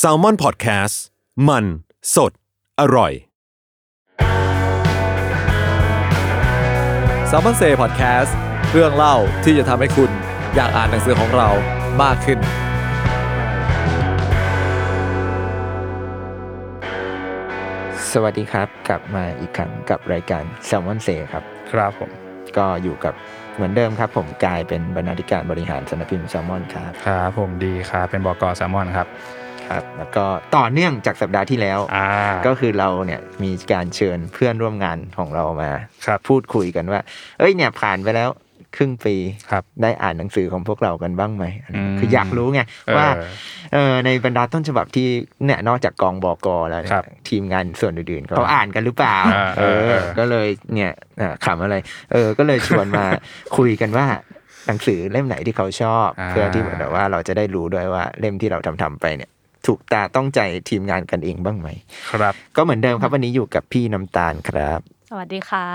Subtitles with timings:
[0.00, 0.96] S a l ม o n PODCAST
[1.48, 1.64] มัน
[2.14, 2.32] สด
[2.80, 3.12] อร่อย
[7.28, 8.30] s ซ l m o n Say Podcast
[8.72, 10.10] เรื่องเล่าที่จะทำให้คุณ
[10.54, 11.48] อยากอ่านหนังสือของเรา
[12.02, 12.38] มากขึ้น
[18.12, 22.10] สวัสดีครับ กลับมาอีกครั้งกับรายการ s ซ l m o n Say ครับ ครับผม
[22.56, 23.14] ก็อยู่กับ
[23.56, 29.06] เหมือนเดิมครับ ผมกลายเป็นบรรณาธิการบริหารสำนักพิมพ์ s ซ l m o n ครับครับผมดีครับเป็นบอกอแซลมอนครับ
[29.68, 30.24] ครับแล้วก็
[30.56, 32.08] ต่อเนื่องจากสัปดาห์ที่แล้วอ่า
[32.46, 35.70] ก็คือเราเนี่ยมีการเชิญเพื่อนร่วมงานของเรามา
[36.06, 37.00] ครับพูดคุยกันว่า
[37.38, 38.28] เอ้ยเนี่ยผ่านไปแล้ว
[38.76, 39.16] ครึ่งปี
[39.50, 41.44] ครับได้อ่านหนังสือของพวกเรากันบ้างไหม
[41.76, 43.08] อืมคืออยากรู้ไงเออว่า
[43.72, 45.08] เออในบรรดาต้นฉบับที่
[45.44, 51.76] เนี่ยนอกจากกองบอกอแล้วเนี่ครัยบทีมงานส่วนอื่นๆเขาอ่านกันหรือเปล่าอ่าเอเอออเออ ก็เลยเนี่ยอะขำอะไร
[52.12, 53.04] เออ ก็เลยชวนมา
[53.56, 54.06] คุยกันว่า
[54.66, 59.30] หนังสือเล่มไหนที่เขาชอบอ่าเพื่อที่เหมือนแบบว่าเราจะได้รู้ด้วยว่าเล่มที่เราทำทำๆไปเนี่ย
[59.66, 61.68] ถูกตาต้องใจทีมงานกันเองบ้างไหม
[62.10, 65.66] ครับ ก็เหมือนเดิมครับวันนี้อยู่กับพี่น้ำตาลครับ สวัสดีค่ะ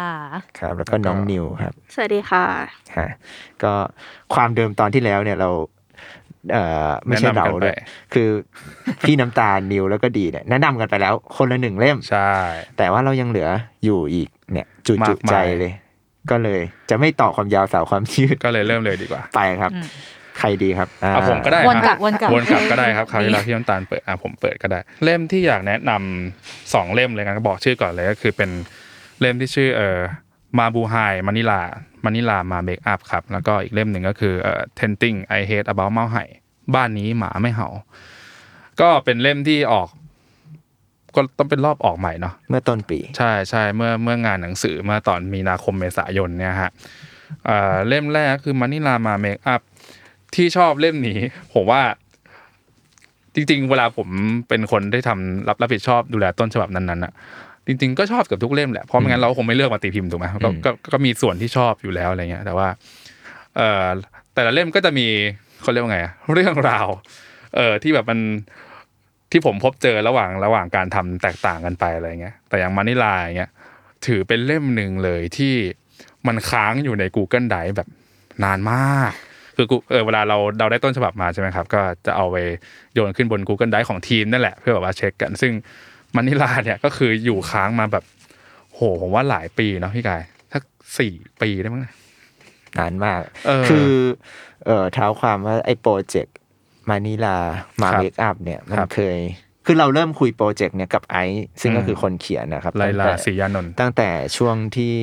[0.60, 2.46] ครับ แล้วก็น้องนิวครับ สวัสดีค่ะ
[2.98, 3.08] ฮะ
[3.64, 3.74] ก็
[4.34, 5.50] ความเดิมตอนที่แล้วเนี่ยเรา
[6.52, 7.82] เอ่อไม่ใช่แนะนำกันเราด้วยไป
[8.14, 8.30] คือ
[9.06, 12.30] พี่น้ำตาลนิวแล้วก็ดีเนี่ยแนะนำกันไปแล้ว คนละหนึ่งเล่มใช่
[12.78, 13.50] แต่ว่าเรายังเหลือ
[13.86, 15.74] อยู่อีกเนี่ย จุมาจุกมายใจเลย
[16.32, 16.60] ก็เลย
[16.90, 19.86] จะไม่ต่อความยาวสาวความยืดก็เลยเริ่มเลยดีกว่า ไปครับอืม
[20.40, 28.50] ใครดีครับอ่าเอาผมก็ได้วนกลับครับวนกลับวนกลับก็ได้ครับคราวที่นี่แล้วพี่น้ำตาลเปิดอะผมเปิดก็ได้ เล่มที่อยากแนะนำสองเล่มเลยกันก็บอกชื่อก่อนเลยก็คือเป็น
[29.22, 30.00] เล่มที่ชื่อเอ่อ
[30.58, 30.96] มาบูไฮ
[31.26, 31.62] มานิลา
[32.04, 36.24] มานิลามาเมคอัพครับ แล้วก็อีกเล่มหนึ่งก็คือเอ่อ tenting I hate about เมาไห่
[36.76, 37.70] บ้านนี้หมาไม่เห่า
[38.82, 39.90] ก็เป็นเล่มที่ออก
[41.16, 46.72] ก็ต้องเป็นรอบออกใหม่เนาะเมื่อต้นปี ใช่ใช่เมื่อเมื่องานหนังสือเมื่อตอนมีนาคมเมษายนเนี่ยฮะ
[47.46, 49.62] เอ่อเล่มแรกคือมานิลามาเมคอัพ
[50.36, 51.20] ที่ชอบเล่มนี้
[51.54, 51.82] ผมว่า
[53.36, 54.08] จริง ๆ เวลาผม
[54.48, 57.14] เป็นคนที่ทำรับรับผิดชอบดูแลต้นฉบับนั้นๆอะ
[57.68, 62.68] จริง ๆ ก็ชอบเกับทุกเล่มแหละเพราะไม่งั้นเราคงไม่เลือกมาตีพิมพ์ถูกไหมก็ก็ก็มีส่วนที่ชอบอยู่แล้วอะไรเงี้ย แต่ว่า
[63.56, 63.88] เอ่อ
[64.34, 65.08] แต่ละเล่มก็จะมี
[65.62, 66.88] เขาเรียกว่าไงอะเรื่องราว
[67.56, 68.20] เอ่อที่แบบมัน
[69.32, 73.52] ที่ผมพบเจอระหว่างระหว่างการทำแตกต่างกันไปอะไรเงี้ย แต่อย่างมานิลาอย่างเงี้ย
[74.06, 75.54] ถือเป็นเล่มหนึ่งเลยที่
[76.28, 77.90] มันค้างอยู่ใน Google Drive แบบ
[78.44, 79.12] นานมาก
[79.56, 82.38] คือกูเออเวลาเราเราได้ต้นฉบับมาใช่ไหมครับ ก็จะเอาไป
[82.94, 85.54] โยนขึ้นบน Google Drive ของทีมนั่นแหละ เพื่อแบบว่าเช็คกัน ซึ่ง
[86.16, 88.04] มานิลาเนี่ยก็คืออยู่ค้างมาแบบ
[88.74, 90.22] โหผมว่าหลายปีเนาะพี่กาย
[90.54, 90.64] สัก
[91.00, 91.96] สี่ปีได้มั้งเนี่ย
[92.78, 93.92] นานมากเออคือ
[94.66, 96.36] เอ่อเท้าความว่าไอ้โปรเจกต์
[96.90, 97.38] มานิลา
[97.82, 99.20] มาครับเมคอัพเนี่ย มันครับเคย
[99.66, 104.94] คือเราเริ่มคุยโปรเจกต์เนี่ยกับไอซ์ซึ่งก็คือคนเขียนนะครับไลตั้งลาแต่ศรียานนท์ตั้งแต่ช่วงที่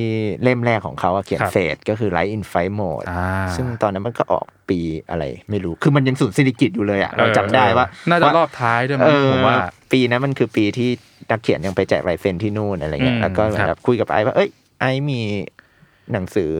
[0.43, 9.57] เล่มแรกของเขาอะเขียนครับเฟสก็คือ Life in Flight Mode อ่าซึ่งตอนนั้นมันก็ออกปีอะไรไม่รู้ คือมันยังสูนย์สิริกิตอยู่เลยอะเราจำได้ว่า น่าจะว่รอบท้ายด้วยมั้เองอผมว่า
[9.91, 10.89] ปีนั้นมันคือปีที่
[11.31, 14.49] นักเขียนยังไปแจกลายเซ็นที่นู่นอะไรเงี้อืยมแล้วก็เหมือนครับแบบคุยกับไอซ์ว่าเอ้ย
[14.79, 15.21] ไอซ์มี
[16.11, 16.51] หนังสือ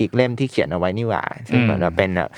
[0.00, 2.30] อีกเล่มที่เขียนเอาไว้นี่หว่าซึ่งอืมเหมือนแบบเป็นแบบ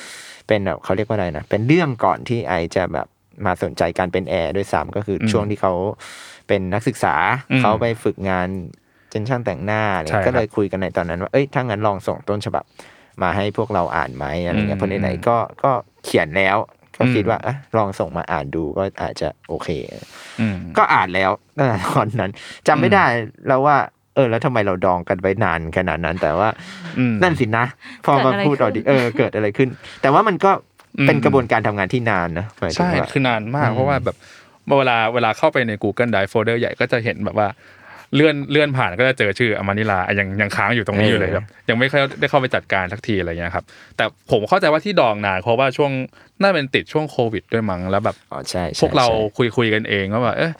[0.49, 3.07] เป็นแบบเขาเรียกว่าอะไรนะเป็นเรื่องก่อนที่ไอซ์จะแบบ
[3.47, 5.73] มาสนใจการเป็นแอร์ด้วยซ้ำก็คืออมช่วงที่เขา
[6.49, 7.15] เป็นนักศึกษา
[7.51, 8.49] อืมเขาไปฝึกงาน
[9.11, 12.65] เป็นช่างแต่งหน้าอะไรใช่เงี้ยก็เลยครับคุยกันในตอนนั้นว่าเอ้ยถ้างั้นลองส่งต้นฉบับ
[13.23, 15.71] มาให้พวกเราอ่านไหมอะไรเงี้ยเพราะไหนๆก็ก็
[16.05, 16.57] เขียนแล้ว
[16.99, 19.69] ก็คิดว่าอะลองส่งมาอ่านดูก็อาจจะโอเค
[20.41, 22.31] อืมก็อ่านแล้วตั้งแต่ตอนนั้น
[22.69, 23.05] จำไม่ได้
[23.49, 23.77] แล้วว่า
[24.15, 26.49] เออ แล้วทำไมเราดองกันไว้นานขนาดนั้น แต่ว่า
[26.99, 27.65] อืมนั่นสินะ
[28.05, 29.69] พอมาพูดเอาดิเออ เกิดอะไรขึ้น
[30.03, 30.51] แต่ว่ามันก็
[31.05, 34.17] เป็นอืมกระบวนการทำงานที่นานนะหมายถึงใช่ว่าคือนานมากอืมเพราะว่าแบบ
[34.79, 37.49] เวลาเวลาเข้าไปใน Google Drive folder ใหญ่ก็จะเห็นแบบว่า
[38.15, 43.65] เลื่อนเลื่อนผ่านก็จะเจอชื่ออมานิลาอะยังยังค้างอยู่ตรงนี้อยู่เลยครับยังไม่ค่อยได้เข้าไปจัดการสักทีอะไรเงี้ยครับ
[43.97, 45.91] แต่ผมเข้าใจว่าที่ดองนานเพราะว่าช่วง
[46.43, 50.53] น่าเป็นติดช่วงโควิดด้วยมั้งแล้วแบบอ๋อใช่ใช่พวกเราใช่คุยคุยกันเองว่าแบบเออ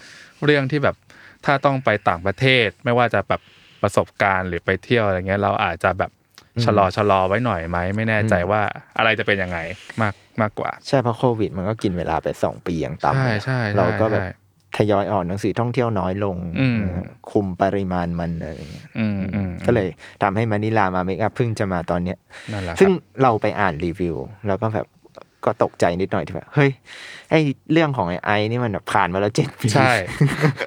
[0.45, 0.97] เรื่องที่แบบ
[1.45, 3.41] ถ้าต้องไปต่างประเทศไม่ว่าจะแบบ
[3.83, 6.11] ประสบการณ์หรือไปเที่ยวอะไรเงี้ยเราอาจจะแบบ
[6.65, 8.63] ชะลอชะลอไว้หน่อยไหมไม่แน่ใจว่า
[8.99, 9.59] อะไรจะเป็นยังไง
[10.03, 14.31] มาก มากกว่า ใช่เพราะโควิด มันก็กินเวลาไปสองปีอย่างต่ำใช่เลยนะใช่ใช่เราก็แบบใช่
[14.77, 16.81] ทยอยอ่อนหนังสือท่องเที่ยวน้อยลงอืม
[17.31, 19.89] คุมปริมาณมันอะไรอย่างเงี้ยอืมอืมก็เลย
[20.23, 22.19] ทำให้มานิลามาเมคอัพเพิ่งจะมาตอนเนี้ย
[22.53, 22.91] นั่นแหละครับซึ่ง
[23.23, 24.17] เราไปอ่านรีวิว
[24.49, 24.87] แล้วก็แบบ
[25.45, 26.71] ก็ตกใจนิดหน่อยที่แบบเฮ้ย
[27.31, 27.35] ไอ
[27.73, 29.93] เรื่องของไอไอนี่มันแบบผ่านมาแล้วเจ็ดปีใช่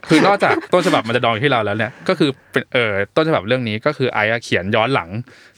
[0.10, 5.10] คือนอกจากต้นฉบับมันจะดองอยู่ที่เราแล้วเนี่ยก็คือเป็นเออต้นฉบับเรื่องนี้ก็คือไอ้อะเขียนย้อนหลัง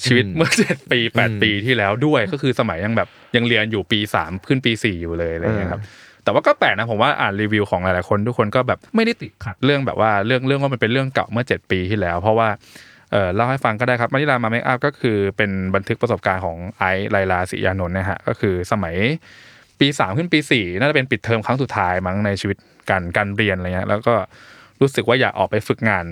[0.04, 5.82] ชีวิตเมื่อเจ็ดปีแปดปีที่แล้วด้วยก็คือสมัยยังแบบ ยังเรียนอยู่ปีสามขึ้นปีสี่อยู่เลยอะไรอย่างเงี้ยครับ
[6.24, 12.50] แต่ว่าก็แปลกนะผมว่าอ่านรีวิวของหลายๆคนทุกคนก็แบบไม่ได้ติดขัดเรื่องแบบว่าเรื่องเรื่องว่ามันเป็นเรื่องเก่าเมื่อเจ็ดปีที่แล้ว เพราะว่า
[13.12, 18.96] เออเล่าให้ฟังก็ได้ครับมานิลามาเมคอัพก็คือเป็นบันทึกประสบการณ์ของไอซ์ไลลาศรียานนท์นะฮะก็คือสมัย
[19.80, 22.58] ปีสามขึ้นปีสี่น่าจะเป็นปิดเทอมครั้งสุดท้ายมั้งในชีวิต
[22.90, 24.16] การการเรียนอะไรเงี้ยแล้วก็
[24.82, 26.06] รู้สึกว่าอยากออกไปฝึกงาน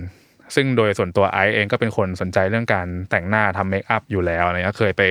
[0.56, 5.01] ซึ่งโดยส่วนตัวไอซ์เองก็เป็นคนสนใจเรื่องการแต่งหน้าทำ makeup อยู่แล้วอะไรเงี้ยเคยไป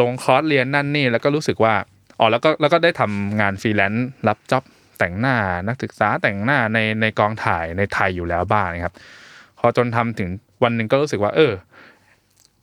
[0.00, 1.74] ลงคอร์สเรียนนั่นนี่แล้วก็รู้สึกว่า
[2.18, 4.64] อ๋อแล้วก็แล้วก็ได้ทำงานฟรีแลนซ์รับ job
[4.98, 5.36] แต่งหน้า
[5.68, 8.94] นักศึกษาแต่งหน้าในในกองถ่ายในไทยอยู่แล้วบ้างนะครับ
[9.58, 10.28] พอจนทำถึง
[10.64, 11.52] วันหนึ่งก็รู้สึกว่า เออ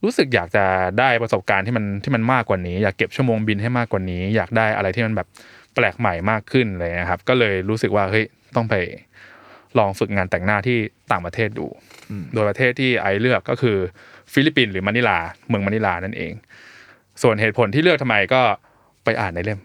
[0.04, 0.66] รู้สึกอยากจะ
[1.00, 5.28] ได้ประสบการณ์ที่มันที่มันมากกว่านี้ อยากเก็บชั่วโมงบินให้มากกว่านี้ อยากได้อะไรที่มันแบบ
[5.76, 8.26] แปลกใหม่มากขึ้นเลยนะครับ ก็เลยรู้สึกว่าเฮ้ย
[8.56, 8.76] ต้องไป
[9.78, 10.78] ลองฝึกงานแต่งหน้าที่
[11.12, 11.68] ต่างประเทศดู
[12.34, 13.78] โดยประเทศที่ไอเลือกก็คือ
[14.34, 16.34] ฟิลิปปินส์หรือมะนิลา เมืองมะนิลานั่นเอง
[17.22, 18.42] ส่วนเหตุผลที่เลือกทำไมก็
[19.06, 19.60] ไปอ่านในเล่ม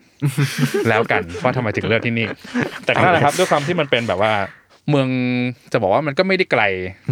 [0.89, 2.27] แล้วกันว่าทำไมถึงเลือกที่นี่
[2.85, 4.33] แต่ก็นั่นแหละครับด้วยความที่มันเป็นแบบว่า
[4.91, 5.09] เมือง
[5.73, 6.63] จะบอกว่ามันก็ไม่ได้ไกล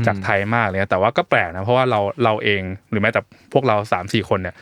[0.07, 3.21] จากไทยมากเลยนะแต่ว่าก็แปลกนะเพราะว่าเราเราเองหรือแม้แต่
[3.53, 4.55] พวกเราสามสี่คนเนี่ย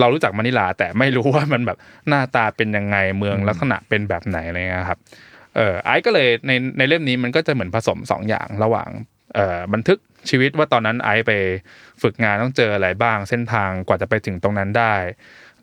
[0.00, 1.78] เรารู้จักมะนิลา แต่ไม่รู้ว่ามันแบบ
[2.08, 4.98] หน้าตาเป็นยังไงเมืองลักษณะเป็นแบบไหนอะไรเงี้ยครับ
[5.56, 8.88] เออไอ้ก็เลยในในเล่มนี้มันก็จะเหมือนผสมสองอย่างระหว่าง
[9.34, 11.32] เอ่อบันทึก ชีวิตว่าตอนนั้นไอ้ไป
[12.02, 14.94] ฝึกงานต้องเจออะไรบ้าง เส้นทางกว่าจะไปถึงตรงนั้นได้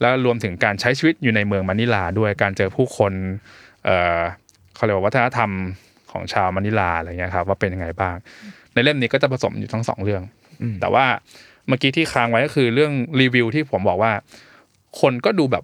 [0.01, 3.13] แล้วรวมถึงการใช้ชีวิตอยู่ในเมืองมะนิลาด้วยการเจอผู้คน
[3.85, 4.19] เอ่อ
[4.75, 5.51] เขาเรียกว่าวัฒนธรรม
[6.11, 8.15] ของชาวมะนิลาอะไรเงี้ยครับว่าเป็นยังไงบ้าง
[8.73, 10.23] ในเล่มนี้ก็จะผสมอยู่ทั้งสองเรื่อง
[10.81, 11.05] แต่ว่า
[11.67, 14.11] เมื่อกี้ที่ค้างไว้ก็คือเรื่องรีวิวที่ผมบอกว่า
[15.01, 15.63] คนก็ดูแบบ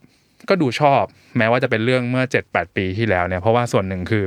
[0.49, 1.03] ก็ดูชอบ
[1.37, 4.23] แม้ว่าจะเป็นเรื่องเมื่อเจ็ดแปดปีที่แล้วเนี่ยเพราะว่าส่วนหนึ่งคือ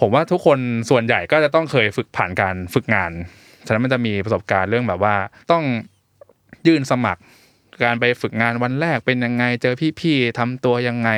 [0.00, 0.58] ผมว่าทุกคน
[0.90, 3.12] ส่วนใหญ่ก็จะต้องเคยฝึกผ่านการฝึกงาน
[3.66, 5.14] ฉะนั้นมันจะมีประสบการณ์เรื่องแบบว่า
[5.52, 5.64] ต้อง
[6.66, 7.22] ยื่นสมัคร
[7.84, 11.10] การไปฝึกงานวันแรกเป็นยังไง เจอพี่ๆทำตัวยังไง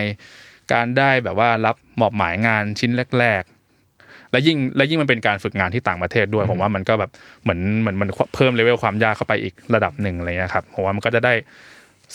[0.73, 7.11] การได้แบบว่ารับมอบหมายงานชิ้นแรกๆ และยิ่งและยิ่งมันเป็นการฝึกงานที่ต่างประเทศด้วยผมว่ามันก็แบบ
[7.43, 11.33] เหมือนเหมือนมันเพิ่มเลเวลความยากเข้าไปอีกระดับหนึ่งอะไรเงี้ยครับผมว่ามันก็จะได้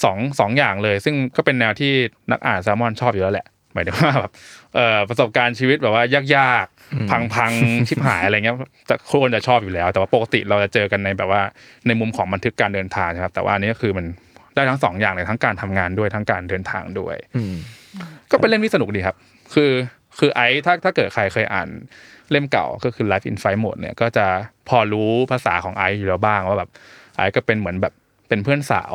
[0.04, 1.92] สองสองอย่างเลย ซึ่งก็เป็นแนวที่
[2.32, 4.32] นักอ่านแซลมอนชอบอยู่แล้วแหละหมายถึงว่าแบบ
[5.10, 6.04] ประสบการณ์ชีวิตแบบว่า
[6.36, 6.66] ยาก
[7.36, 8.56] พังๆชิบหายอะไรเงี้ย
[8.88, 11.42] แต่คนจะชอบอยู่แล้ว แต่ว่าปกติเราจะเจอกันในแบบว่า
[11.88, 14.06] ในมุมของบันทึกการเดินทางนะครับ แต่ว่าอันนี้ก็คือมัน
[14.56, 17.56] ได้ทั้งสองอย่างเลยทั้งการทำงานด้วยทั้งการเดินทางด้วยอืม
[18.32, 19.16] ก็เป็นเล่มที่สนุกดีครับ
[19.54, 19.72] คือ
[20.20, 21.68] คือไอซ์ถ้าถ้าเกิดใครเคยอ่าน
[22.32, 24.26] เล่มเก่าก็คือ Life in Fight Mode เนี่ยก็จะ
[24.70, 26.70] พอรู้ภาษาของไอซ์อยู่แล้วบ้างว่าแบบ
[27.18, 27.94] ไอซ์ก็เป็นเหมือนแบบ
[28.28, 28.94] เป็นเพื่อนสาว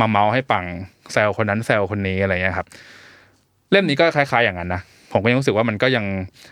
[0.00, 0.64] มาเมาให้ปัง
[1.12, 2.66] แซวคนนั้นแซวคนนี้อะไรเงี้ยครับ
[3.70, 4.82] เล่มนี้ก็คล้ายๆอย่างนั้นนะ
[5.16, 6.04] ผมก็ยังรู้สึกว่ามันก็ยัง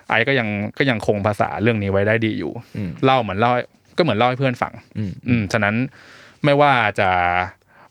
[0.08, 3.52] ไอซ์ก็ยังก็ยังคงภาษาเรื่องนี้ไว้ได้ดีอยู่อืมเล่าเหมือนเล่า
[3.96, 5.74] ก็เหมือนเล่าให้เพื่อนฟังอืมอืมฉะนั้น
[6.44, 7.08] ไม่ว่าจะ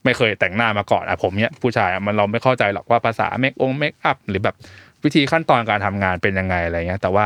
[0.03, 4.56] ไม่เคยแต่งหน้ามาก่อนอะผมเนี้ยผู้ชายอะมันเราไม่เข้าใจหรอกว่าภาษาเมคองเมคอัพหรือแบบ
[5.03, 7.25] วิธีขั้นตอนการทำงานเป็นยังไงอะไรเงี้ย แต่ว่า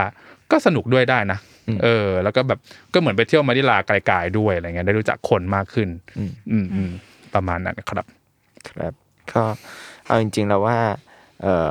[0.52, 1.40] ก็สนุกด้วยได้นะ
[1.84, 2.60] เออ แล้วก็แบบ
[2.94, 6.92] ก็เหมือนไปเที่ยวมานิลาไกลๆด้วยอะไรเงี้ยได้รู้จักคนมากขึ้น อืมอืมอืม
[7.34, 8.06] ประมาณนั้นครับ
[8.70, 8.94] ครับ
[9.32, 9.44] ก็
[10.06, 10.78] เอาจริงๆแล้วว่า
[11.42, 11.70] เอ่อ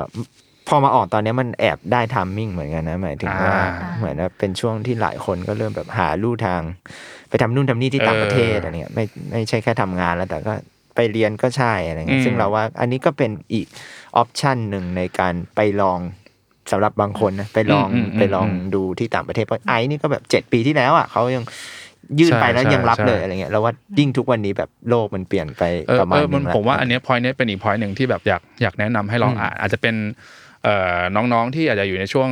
[0.67, 6.61] พอมาออกตอนนี้มันแอบได้ทัมมิ่งเหมือนกันนะหมายถึงว่าอ่าเหมือนว่าเป็นช่วงที่หลายคนก็เริ่มแบบหาลู่ทาง
[7.29, 10.53] ไปทำนู่นทำนี่ที่ต่างประเทศเออออะไรเงี้ยไม่ไม่ใช่แค่ทำงานแล้วแต่ก็
[10.95, 13.67] ไปเรียนก็ใช่อะไรเงี้อืยมซึ่งเราว่าอันนี้ก็เป็นอีก
[14.17, 15.99] ออปชันหนึ่งในการไปลอง
[16.71, 21.43] สำหรับบางคนนะไปลองอืมอืมไปลองอืมดูที่ต่างประเทศเพราะไอ้นี่ก็แบบเจ็ดปีที่แล้วอะเขายัง
[22.19, 30.46] ยื่นไปใช่แล้วยังรับใช่เลยอะไรเงี้ยเราว่ายิ่งทุกวันนี้แบบโลกมันเปลี่ยนไปเออประมาเอณอมันนึงละผมว่าอันเนี้พอยเนี้ยเป็นอีกพอยหนึ่งที่แบบอยากอยากแนะนำให้ลองอ่านอาจจะเป็นเอ่อ
[31.15, 32.29] น้องๆที่อาจจะอยู่ในช่วง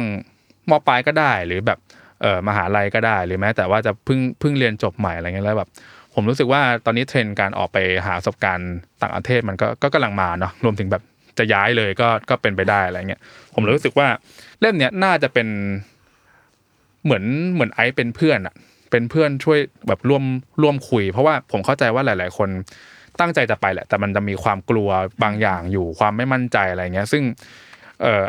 [0.70, 1.80] มปลายก็ได้ หรือแบบ
[2.22, 5.70] เอ่อมหาลัยก็ได้ หรือแม้แต่ว่าจะเพิ่งเพิ่งเรียนจบใหม่อะไรเงี้ยแล้วแบบ
[6.14, 11.04] ผมรู้สึกว่าตอนนี้เทรนด์การออกไปหาประสบการณ์ต่างประเทศมันก็ก็กำลังมาเนาะรวมถึงแบบ
[11.38, 13.22] จะย้ายเลยก็ก็เป็นไปได้อะไรเงี้ย
[13.54, 14.08] ผมเลยรู้สึกว่า
[14.60, 15.48] เล่มเนี้ยน่าจะเป็น
[17.04, 17.24] เหมือน
[17.54, 18.56] เหมือนไอซ์เป็นเพื่อนอะ
[18.92, 20.24] เป็นเพื่อนช่วยแบบร่วม
[20.62, 22.50] ร่วมคุย เพราะว่าผมเข้าใจว่าหลาย ๆ คน
[23.20, 24.90] ตั้งใจจะไปแหละ แต่มันจะมีความกลัว
[25.24, 27.24] บางอย่างอยู่ความไม่มั่นใจอะไรเงี้ย ซึ่ง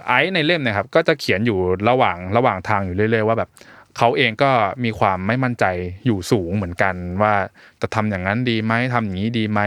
[0.07, 1.59] ไอซ์ในเล่มเนะครับก็จะเขียนอยู่
[1.89, 3.51] ระหว่างระหว่างทางอยู่เรื่อยๆว่าแบบ
[3.99, 4.51] เขาเองก็
[4.85, 5.65] มีความไม่มั่นใจ
[6.07, 7.35] อยู่สูงเหมือนกัน ว่า
[7.83, 9.61] จะทำอย่างนั้นดีไหมทำอย่างนี้ดีไหม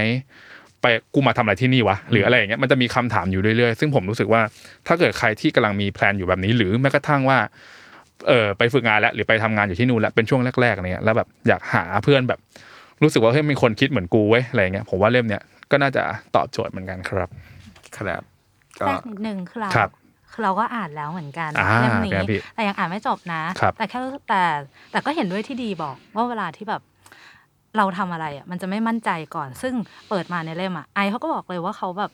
[0.82, 4.42] ไปกูมาทำอะไรที่นี่วะหรืออะไรอย่างเงี้ยมันจะมีคำถามอยู่เรื่อยๆ ซึ่งผมรู้สึกว่า
[4.88, 7.38] ถ้าเกิดใครที่กำลังมีแพลนอยู่แบบนี้ หรือแม้กระทั่งว่า
[8.28, 12.40] เออไปฝึกงานแล้วหรือไปทำงานอยู่ที่นู่นแล้วเป็นช่วงแรกๆอะไรเงี้ยแล้วแบบอยากหาเพื่อนแบบ
[13.04, 15.42] รู้สึกว่าเฮ้ยมีคนคิดเหมือนกูเว้ยอะไรเงี้ยผมว่าเล่มเนี้ย
[15.72, 16.04] ก็น่าจะ
[16.36, 17.30] ตอบโจทย์เหมือนกันครับ
[17.98, 18.24] ครับ
[18.80, 19.90] แทรกนิดนึงคือเราครับ
[20.32, 24.42] คือเราก็อ่านแล้วเหมือนกันอ่าเล่มนี้ครับพี่แต่ยังอ่านไม่จบนะ ครับแต่แค่แต่
[24.92, 26.82] แต่ก็เห็นด้วยที่ดีบอกว่าเวลาที่แบบ
[27.78, 29.74] เราทำอะไรอะมันจะไม่มั่นใจก่อน ซึ่ง
[30.10, 32.12] เปิดมาในเล่มอะไอซ์เขาก็บอกเลยว่าเขาแบบ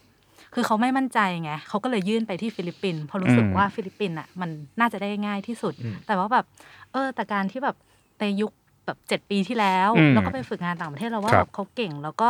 [0.54, 5.74] คือเขาไม่มั่นใจไงเขาก็เลยยื่นไปที่ฟิลิปปินส์เพราะรู้สึกอืมว่าฟิลิปปินส์อะมันน่าจะได้ง่ายที่สุด
[6.08, 6.46] แต่ว่าแบบ
[6.92, 7.76] เออแต่การที่แบบ
[8.20, 8.52] ในยุค
[8.86, 12.30] แบบเจ็ดปีที่แล้ว อืมแล้วก็ไปฝึกงานต่างประเทศเราว่าครัแบบเขาเก่งแล้วก็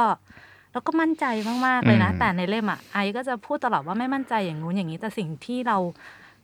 [0.75, 1.25] แล้วก็มั่นใจ
[1.67, 5.77] มากๆเลยนะ อืม แต่ในเล่มอะไอซ์ก็จะพูดตลอดว่าไม่มั่นใจอย่างงู้นอย่างนี้แต่สิ่งที่เรา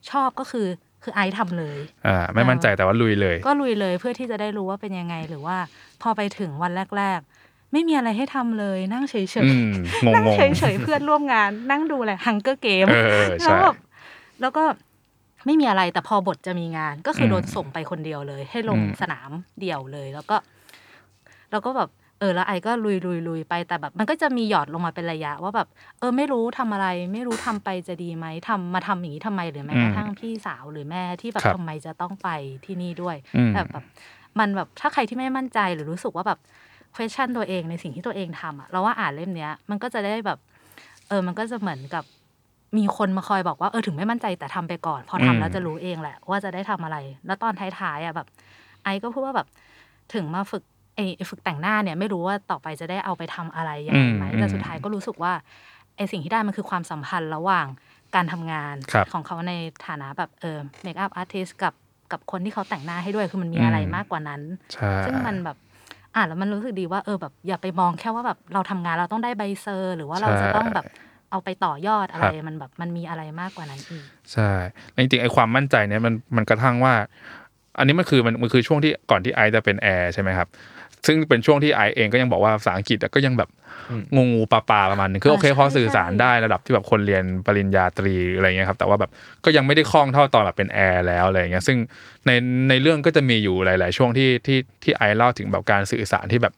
[0.09, 0.67] ชอบก็คือ
[1.03, 5.57] คือไอซ์ทำเลย อ่าไม่มั่นใจแต่ว่าลุยเลย ก็ลุยเลยเพื่อที่จะได้รู้ว่าเป็นยังไงหรือว่า
[6.01, 9.71] พอไปถึงวันแรก ๆ ไม่มีอะไรให้ทำเลยนั่งเฉยอืม
[10.11, 13.75] งๆนั่งงเฉยๆเพื่อนร่วมงานนั่งดูอะไรฮังเกอร์เกมๆเออแล้ใช่ วแบบ
[14.41, 14.63] แล้วก็
[15.45, 20.35] ไม่มีอะไรแต่พอบทจะมีงาน ก็คืออมโดนส่งไปคนเดียวเลย ให้ลงอืม สนามเดี่ยวเลย แล้วก็
[21.51, 21.89] แล้วก็แบบ
[22.22, 25.68] เออแล้วไอก็ลุยลุยลุยไปแต่แบบ มันก็จะมีหยอดลงมาเป็นระยะ ว่าแบบ
[26.00, 32.30] เออไม่รู้ทำอะไร ไม่รู้ทำไปจะดีไหมทำมาทำอย่างนี้ทำไมหรือแม้กระทั่งพี่สาวหรือแม่ที่แบบครับทำไมจะต้องไป
[32.66, 33.84] ที่นี่ด้วยอืมแบบแบบ
[34.40, 36.40] มันแบบถ้าใครที่ไม่มั่นใจหรือรู้สึกว่าแบบ
[36.96, 40.40] question ตัวเองในสิ่งที่ตัวเองทำอะเราว่าอ่านเล่มเนี้ย มันก็จะได้แบบ
[41.08, 42.04] เออมันก็จะเหมือนกับ
[42.78, 48.28] มีคนมาคอยบอกว่าเออถึงไม่มั่นใจแต่ทำไปก่อน พอทำอืมแล้วจะรู้เองแหละ ว่าจะได้ทำอะไร แล้วตอนท้ายๆอะแบบ
[48.84, 49.48] ไอก็พูดว่าแบบ
[50.13, 50.71] ถึงมาฝึกไอไอ้
[51.29, 55.34] ฝึกแต่งหน้าเนี่ยไม่รู้ว่าต่อไปจะได้เอาไปทำอะไรยังไงไหมอืมแต่สุดท้ายก็รู้สึกว่า
[55.98, 57.67] ไอสิ่งที่ได้มันคือความสัมพันธ์ระหว่าง
[58.15, 59.53] การทำงานครับของเขาใน
[59.88, 61.74] ฐานะแบบเออ makeup artist กับ
[62.12, 64.41] กับคนที่เขาแต่งหน้าให้ด้วยคือมันมีอะไรอืมมากกว่านั้น
[64.74, 65.58] ใช่ซึ่งมันแบบ
[66.15, 70.86] อ่านแล้วมันรู้สึกดีว่าเออแบบอย่าไปมองแค่ว่าแบบเราทำงานเราต้องได้ใบ cert หรือว่าเราจะต้องแบบ
[71.31, 74.51] เอาไปต่อยอดอะไรมันแบบมันมีอะไรมากกว่านั้นอีกใช่
[74.91, 76.93] แล้วจริงๆไอ้ความมั่นใจเนี่ยมันมันกระทั่งว่า
[77.77, 80.48] อันนี้มันคือมันมันคือช่วงที่ก่อนที่ไอซ์จะเป็นแอร์ใช่ไหมครับ
[81.08, 83.50] ซึ่งเป็นช่วงที่ไอซ์เองก็ยังบอกว่าภาษาอังกฤษก็ยังแบบ
[84.15, 89.12] งงงูปลาปลาประมาณนึงคือโอเคใช่พอสื่อสารใช่ได้ระดับที่แบบคนเรียนปริญญาตรีอะไรเงี้ยครับแต่ว่าแบบ
[89.46, 91.77] ก็ยังไม่ได้คล่องเท่าตอนแบบเป็นแอร์แล้วอะไรเงี้ยซึ่ง
[92.25, 92.31] ใน
[92.70, 96.53] ในเรื่องก็จะมีอยู่หลาย ๆ ช่วงที่ที่ที่ไอซ์เล่าถึงแบบการสื่อสารที่แบบ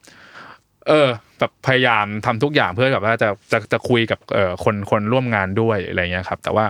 [0.88, 1.08] เออ
[1.38, 6.64] แบบพยายามทำทุกอย่างเพื่อแบบว่าจะจะจะคุยกับเอ่อคนคนร่วมงานด้วยอะไรเงี้ยครับ แต่ว่า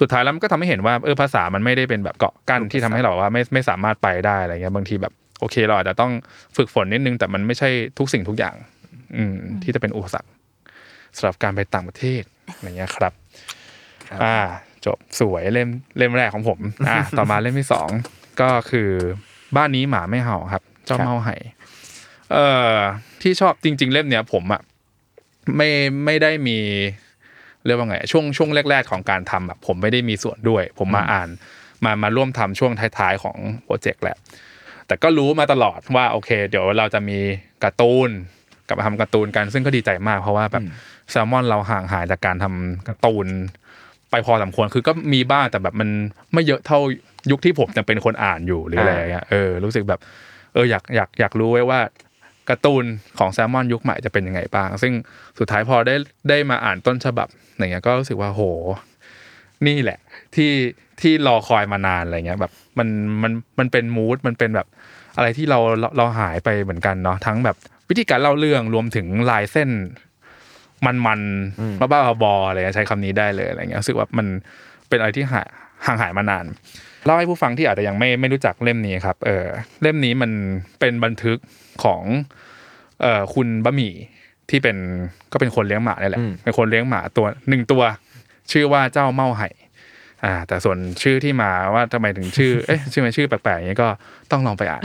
[0.00, 5.12] สุดท้ายแล้วมันก็ทำให้เห็นว่าเออภาษามันไม่ได้เป็นแบบเกาะกั้นที่ทำให้เราว่าไม่ไม่สามารถไปได้อะไรเงี้ยบางทีแบบ
[5.42, 6.12] โอเคเราอาจจะต้อง
[6.56, 7.68] ฝึกฝนนิดนึง แต่มันไม่ใช่
[7.98, 8.54] ทุกสิ่งทุกอย่าง
[9.16, 10.30] อืมที่จะเป็นอุปสรรค
[11.16, 12.22] สำหรับการไปต่างประเทศ
[12.54, 13.12] อะไรเงี้ยครับ
[14.22, 14.38] อ่า
[14.86, 15.68] จบสวยเล่ม
[15.98, 16.58] เล่มแรกของผม
[16.88, 17.88] อ่า ต่อมาเล่มที่สอง
[18.40, 18.90] ก็คือ
[19.56, 21.36] บ้านนี้หมาไม่เห่าครับ เจ้าครับเมาไห่
[22.32, 22.76] เอ่อ
[23.22, 24.62] ที่ชอบจริง ๆ เล่มเนี้ยผมอะ
[25.56, 25.70] ไม่
[26.04, 26.58] ไม่ได้มี
[27.66, 31.28] เรียกว่าไงช่วงช่วงแรก ๆ ของการทำอะผมไม่ได้มีส่วนด้วย ผมมาอ่าน
[31.84, 34.16] มามาร่วมทำช่วงท้ายๆของโปรเจกต์แหละ
[34.86, 37.18] แต่ก็รู้มาตลอดว่าโอเค เดี๋ยวเราจะมี
[37.64, 38.10] การ์ตูน
[38.66, 40.64] กลับมาทำการ์ตูนกัน ซึ่งก็ดีใจมากเพราะว่าแบบ
[41.10, 43.26] แซลมอนเราห่างหายจากการทำการ์ตูน
[44.10, 45.88] ไปพอสมควรคือก็มีบ้างแต่แบบมัน
[46.32, 46.80] ไม่เยอะเท่า
[47.30, 50.00] ยุคที่ผมจะเป็นคนอ่านอยู่หรืออะไรอย่างเงี้ยเออรู้สึกแบบ
[50.52, 51.80] เอออยากอยากอยากรู้ไว้ว่า
[52.50, 52.84] การ์ตูน
[53.18, 54.92] ของแซลมอนยุคใหม่จะเป็นยังไงบ้าง ซึ่ง
[55.38, 55.94] สุดท้ายพอได้
[56.28, 58.42] ได้มาอ่านต้นฉบับอย่างเงี้ยก็รู้สึกว่าโห
[59.66, 59.98] นี่แหละ
[60.36, 60.50] ที่
[61.02, 62.88] ที่รอคอยมานานอะไรเงี้ยแบบมัน
[63.22, 64.66] มันมันเป็นมูดมันเป็นแบบ
[65.16, 67.56] อะไรที่เราเราเราหายไปเหมือนกันเนาะทั้งแบบ
[67.88, 69.70] วิธีการเล่าเรื่องรวมถึงลายเส้น
[70.86, 71.20] มันมัน
[71.80, 74.26] บ้าบ้าๆบอๆอะไรเงี้ยใช้คำนี้ได้เลยอะไรเงี้ยรู้สึกว่ามัน
[74.88, 75.46] เป็นอะไรที่หาย
[75.86, 76.44] ห่างหายมานาน
[77.04, 79.46] เล่าให้ผู้ฟังที่อาจจะยังไม่ไม่รู้จักเล่มนี้ครับ เออ
[79.82, 80.30] เล่มนี้มัน
[80.80, 81.38] เป็นบันทึก
[81.84, 82.02] ของ
[83.02, 83.92] เอ่อคุณบะหมี่
[84.50, 84.76] ที่เป็น
[85.32, 87.82] ก็เป็นคนเลี้ยงหมานี่แหละอืมเป็นคนเลี้ยงหมาตัวหนึ่งตัว
[88.52, 89.48] ชื่อว่าเจ้าเมาไห่
[90.24, 93.88] อ่าแต่ส่วนชื่อที่มาว่าทำไมถึงชื่อ เอ๊ะชื่อมันชื่อแปลกๆอย่างนี้ก็
[94.32, 94.82] ต้องลองไปอ่าน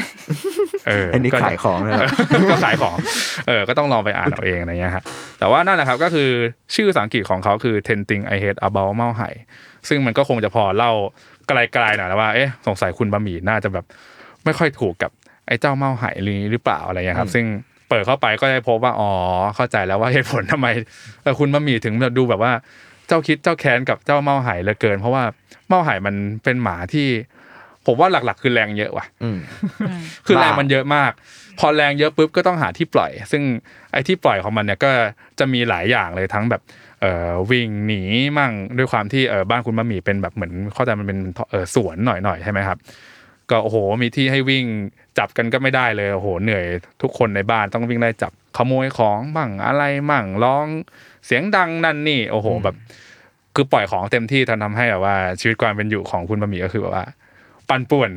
[0.88, 1.94] เอออันนี้ก็ขายของเลย
[2.52, 2.98] ก็ขายของ
[3.48, 5.04] เออก็ต้องลองไปอ่านเอาเองอะไรเงี้ยฮะ
[5.40, 6.30] แต่ว่านั่นแหละครับก็คือ
[6.76, 9.30] ชื่อภาษาอังกฤษของเขาคือ ten thing I hate about เมาไห่
[9.88, 10.92] ซึ่งมันก็คงจะพอเล่า
[11.48, 13.86] ไกลๆหน่อยแล้วว่าเอ๊ะสงสัยคุณบะหมี่น่าจะแบบ
[14.46, 15.12] ไม่ค่อยถูกกับ
[15.48, 16.12] ไอ้เจ้าเมาไห่
[16.52, 17.46] หรือเปล่าอะไรเงี้ยครับ ซึ่ง
[17.90, 19.12] เปิดเข้าไปก็ได้พบว่าอ๋อ
[19.56, 20.68] เข้าใจแล้วว่าเหตุผลทำไม
[21.24, 22.52] เออคุณบะหมี่ถึงแบบดูแบบว่า
[23.08, 25.24] เจ้าคิดเจ้าแค้นกับเจ้าเมาไห่เหลือเกิน เพราะว่า
[25.68, 27.08] เมาไห่มันเป็นหมาที่
[27.86, 29.38] ผมว่าหลักๆ คือแรงเยอะว่ะอืม
[30.26, 31.12] คือแรงบ้ามัมันเยอะมาก
[31.60, 33.44] พอแรงเยอะปุ๊บก็ต้องหาที่ปล่อย ซึ่ง
[33.92, 34.92] ไอ้ที่ปล่อยของมันเนี่ยก็
[35.40, 36.62] จะมีหลายอย่างเลยทั้งแบบ
[37.02, 38.02] เอ่อวิ่งหนี
[38.38, 41.20] มั่งด้วยความที่เออบ้านคุณบะหมี่เป็นแบบเหมือนเข้าใจมันเป็น
[41.52, 42.78] เออสวนหน่อยๆใช่ไหมครับ
[43.50, 44.66] ก็โอ้โหมีที่ให้วิ่ง
[45.18, 46.64] จับกันก็ไม่ได้เลยโอ้โหเหนื่อย
[47.02, 50.66] ทุกคนในบ้านต้องวิ่งไล่จับ ขโมยของมั่งอะไรมั่งร้อง
[51.26, 52.76] เสียงดังนั่นนี่ โอ้โหแบบ
[53.56, 57.06] คือปล่อยของเต็มที่ทำทำให้แบบว่า ชีวิตความเป็นอยู่ของคุณบะหมี่ก็คือแบบว่า
[57.70, 58.12] ปั่นป่วน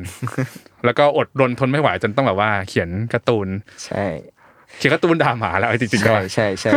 [0.85, 3.47] แล้วก็อดรนทนไม่ไหวจนต้องแบบว่า เขียนการ์ตูน
[3.85, 4.05] ใช่
[4.77, 6.71] เขียนการ์ตูนด่าหมาแล้วเอาจริงๆก็ใช่ใช่ใช่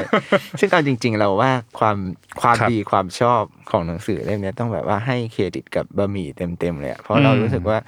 [0.61, 1.97] ซึ่งเอาจริง ๆ เราว่าความ
[2.41, 7.79] ความครับดีความชอบของหนังสือเล่มเนี้ยต้องแบบว่าให้เครดิตกับบะหมี่เต็มๆเลยอะเพราะเราอืมรู้สึกว่า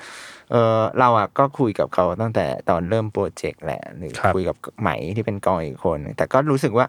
[0.52, 6.86] เออเราอะก็คุยกับเขาตั้งแต่ตอนเริ่มโปรเจกต์แหละหรือครับคุยกับไหมที่เป็นกองอีกคนหนึ่งแต่ก็รู้สึกว่า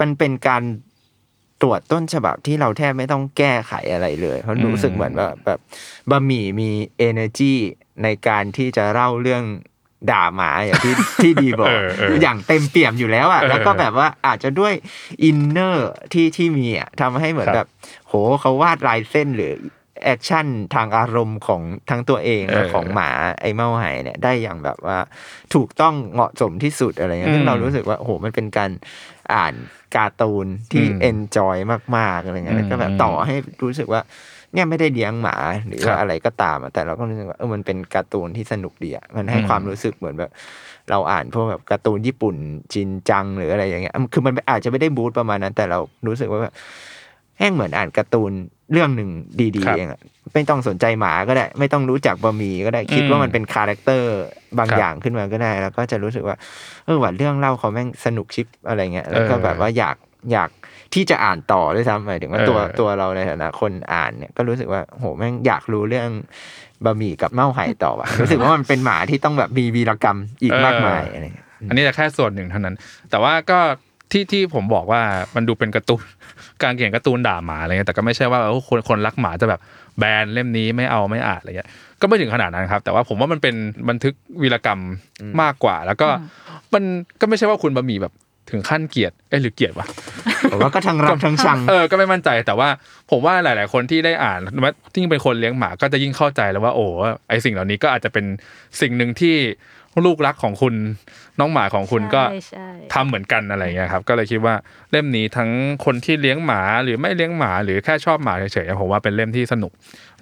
[0.00, 0.62] มันเป็นการ
[1.62, 5.58] ตรวจต้นฉบับที่เราแทบไม่ต้องแก้ไขอะไรเลยเพราะรู้สึกเหมือนว่าแบบ
[6.10, 6.70] บะหมี่มี
[7.08, 7.54] energy
[8.02, 9.44] ในการที่จะเล่าเรื่อง
[10.10, 14.74] ด่าหมาอย่างที่ที่ดีบอกเออเอออย่างเต็มเปี่ยมอยู่แล้วอะเออแล้วก็แบบว่าอาจจะด้วย
[15.24, 17.68] inner ที่ที่มีอะทำให้เหมือนครับแบบ
[18.06, 19.52] โหเขาวาดลายเส้นหรือ
[20.04, 24.98] action ทางอารมณ์ของทั้งตัวเองและเออของหมาไอ้บะหมี่เนี่ยได้อย่างแบบว่า
[25.54, 28.70] ถูกต้องเหมาะสมที่สุดอะไรเงี้ยซึ่อืงมเรารู้สึกว่าโหมันเป็นการ
[29.34, 29.54] อ่าน
[29.96, 31.56] การ์ตูนที่อืม enjoy
[31.96, 34.00] มากๆอะไรเงี้ยแล้วก็แบบอืมต่อให้รู้สึกว่า
[34.54, 35.36] เนี่ยไม่ได้เลี้ยงหมา
[35.68, 40.30] หรือว่าครัว่าบอะไรก็ตามอะแต่เราก็รู้สึกว่าเออมันเป็นการ์ตูนที่สนุกดีอะมันให้อืมความรู้สึกเหมือนแบบ
[40.90, 42.36] เราอ่านพวกแบบการ์ตูนญี่ปุ่น
[42.72, 46.54] ชินจังหรืออะไรอย่างเงี้ยคือมันอาจจะไม่ได้บู๊ตประมาณนั้น แต่เรารู้สึกว่าแบบ
[47.38, 48.32] แม่งเหมือนอ่านการ์ตูน
[48.72, 49.10] เรื่องหนึ่ง
[49.40, 50.00] ดีครับๆเองอะ
[50.34, 54.12] ไม่ต้องสนใจหมาก็ได้ ไม่ต้องรู้จักบะหมี่ก็ได้คิดว่ามันเป็น character
[54.58, 56.36] บางครับอย่างขึ้นมาก็ได้ แล้วก็จะรู้สึกว่า
[56.84, 59.96] เออว่าเรื่องเล่าเขาแม่งสนุกชิบอะไรเงี้ยแล้วก็เออแบบว่าอยาก
[60.32, 60.50] อยาก
[60.94, 66.08] ที่จะอ่านต่อด้วยซ้ำหมายถึงว่าตัวเออตัวเราในฐานะคนอ่านเนี่ยก็รู้สึกว่าโหแม่งอยากรู้เรื่อง
[66.84, 72.74] บะหมี่กับเมาไห่ต่อว่ะรู้สึกว่ามันเป็นหมาที่ต้องแบบมีวีรกรรมอีกมากมายอะไรเงี้ยอันนี้จะแค่ส่วนหนึ่งเท่านั้น
[73.10, 73.60] แต่ว่าก็
[74.12, 75.00] ที่ที่ผมบอกว่า
[75.34, 76.02] มันดูเป็นการ์ตูน
[76.62, 79.60] การเขียนการ์ตูนด่าหมาอะไรเงี้ยแต่ก็ไม่ใช่ว่าเออคนคนรักหมาจะแบบ
[79.98, 81.68] แบนเล่มนี้ไม่เอาไม่อ่านอะไรเงี้ย
[82.00, 83.54] ก็ไม่ถึงขนาดนั้นครับ แต่ว่าผมว่ามันเป็น
[83.88, 84.80] บันทึกวีรกรรม
[85.42, 86.08] มากกว่า แล้วก็
[86.74, 86.84] มัน
[87.20, 88.12] ก็ไม่ใช่ว่าคุณบะหมี่แบบ
[88.50, 89.86] ถึงขั้นเกลียดเอ้ยหรือเกลียดวะ
[90.50, 92.68] ผมว่าก็ทั้งรักทั้งชังเออก็ไม่มั่นใจแต่ว่า
[93.10, 96.86] ผมว่าหลาย ๆ คนที่ได้อ่านว่าที่งเป็นคนเลี้ยงหมาก็จะยิ่งเข้าใจแล้วว่า โอ้
[97.28, 98.24] ไอสิ่งเหล่านี้ก็อาจจะเป็น
[98.80, 99.36] สิ่งหนึ่งที่
[100.06, 100.74] ลูกรักของคุณ
[101.40, 104.54] น้องหมาของคุณก็ใช่ใช่ทำเหมือนกันอะไรเงี้ยครับ ก็เลยคิดว่า
[104.90, 105.50] เล่มนี้ทั้ง
[105.84, 109.72] คนที่เลี้ยงหมาหรือไม่เลี้ยงหมาหรือแค่ชอบหมาเฉยๆผมว่าเป็นเล่มที่สนุก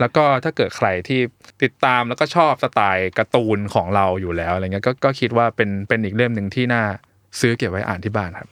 [0.00, 1.20] แล้วก็ถ้าเกิดใครที่
[1.62, 6.82] ติดตามแล้วก็ชอบสไตล์การ์ตูนของเราอยู่แล้วอะไรเงี้ยก็ก็คิดว่าเป็นเป็นอีกเล่มหนึ่งที่น่า
[7.40, 8.48] ซื้อเก็บไว้อ่านที่บ้านครับ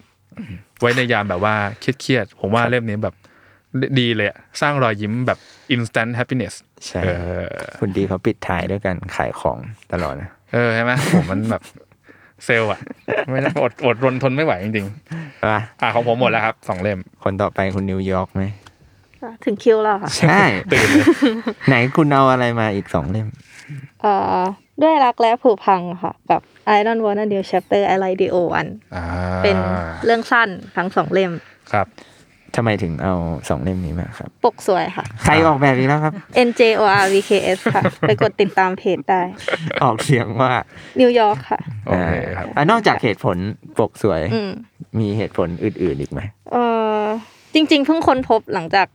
[0.81, 3.17] ไว้ในยามแบบว่าเครียดๆผมว่าเล่มนี้แบบ
[3.99, 5.39] ดีเลยอะสร้างรอยยิ้มแบบ
[5.75, 6.55] instant happiness
[6.87, 7.09] ใช่เอ
[7.41, 7.45] อ
[7.81, 9.59] คุณดีเขาปิดท้ายด้วยกันขายของ
[9.93, 11.63] ตลอดนะ เออใช่ไหมผมมันแบบ
[12.45, 12.81] เซลล์อะ
[13.31, 14.87] ไม่ได้อดอดรนทนไม่ไหวจริง
[15.45, 18.43] ว่าๆอะของผมหมดแล้วครับสองเล่ม คนต่อไปคุณนิวยอร์กไหม
[19.45, 20.41] ถึงคิวแล้วค่ะ ใช่
[21.69, 23.27] ไหนคุณเอาอะไรมาอีกสองเล่ม
[24.03, 24.43] เอ่อ
[24.83, 26.43] ด้วยรักและผูกพังค่ะ กับ
[26.77, 29.05] I don't wanna new chapter I like the old one อ่า
[29.45, 29.57] เป็น
[30.05, 31.33] เรื่องสั้นทั้งสองเล่ม
[31.73, 31.87] ครับ
[32.59, 33.15] ทำไมถึงเอา
[33.49, 36.13] สองเล่มนี้มาครับ ปกสวยค่ะ ใครออกแบบอีกแล้วครับ
[36.49, 39.23] N J O R V K S ค่ะ ไปกดติดตามเพจได้
[39.83, 40.53] ออกเสียงว่า
[41.01, 43.37] นิวยอร์กค่ะโอเคครับอ่านอกจากเหตุผล
[43.79, 44.51] ปกสวย อืม
[44.99, 46.21] มีเหตุผลอื่นๆอีกไหม
[46.53, 46.57] เอ
[47.01, 47.03] อ
[47.55, 48.87] จริง ๆ เพิ่งค้นพบหลังจาก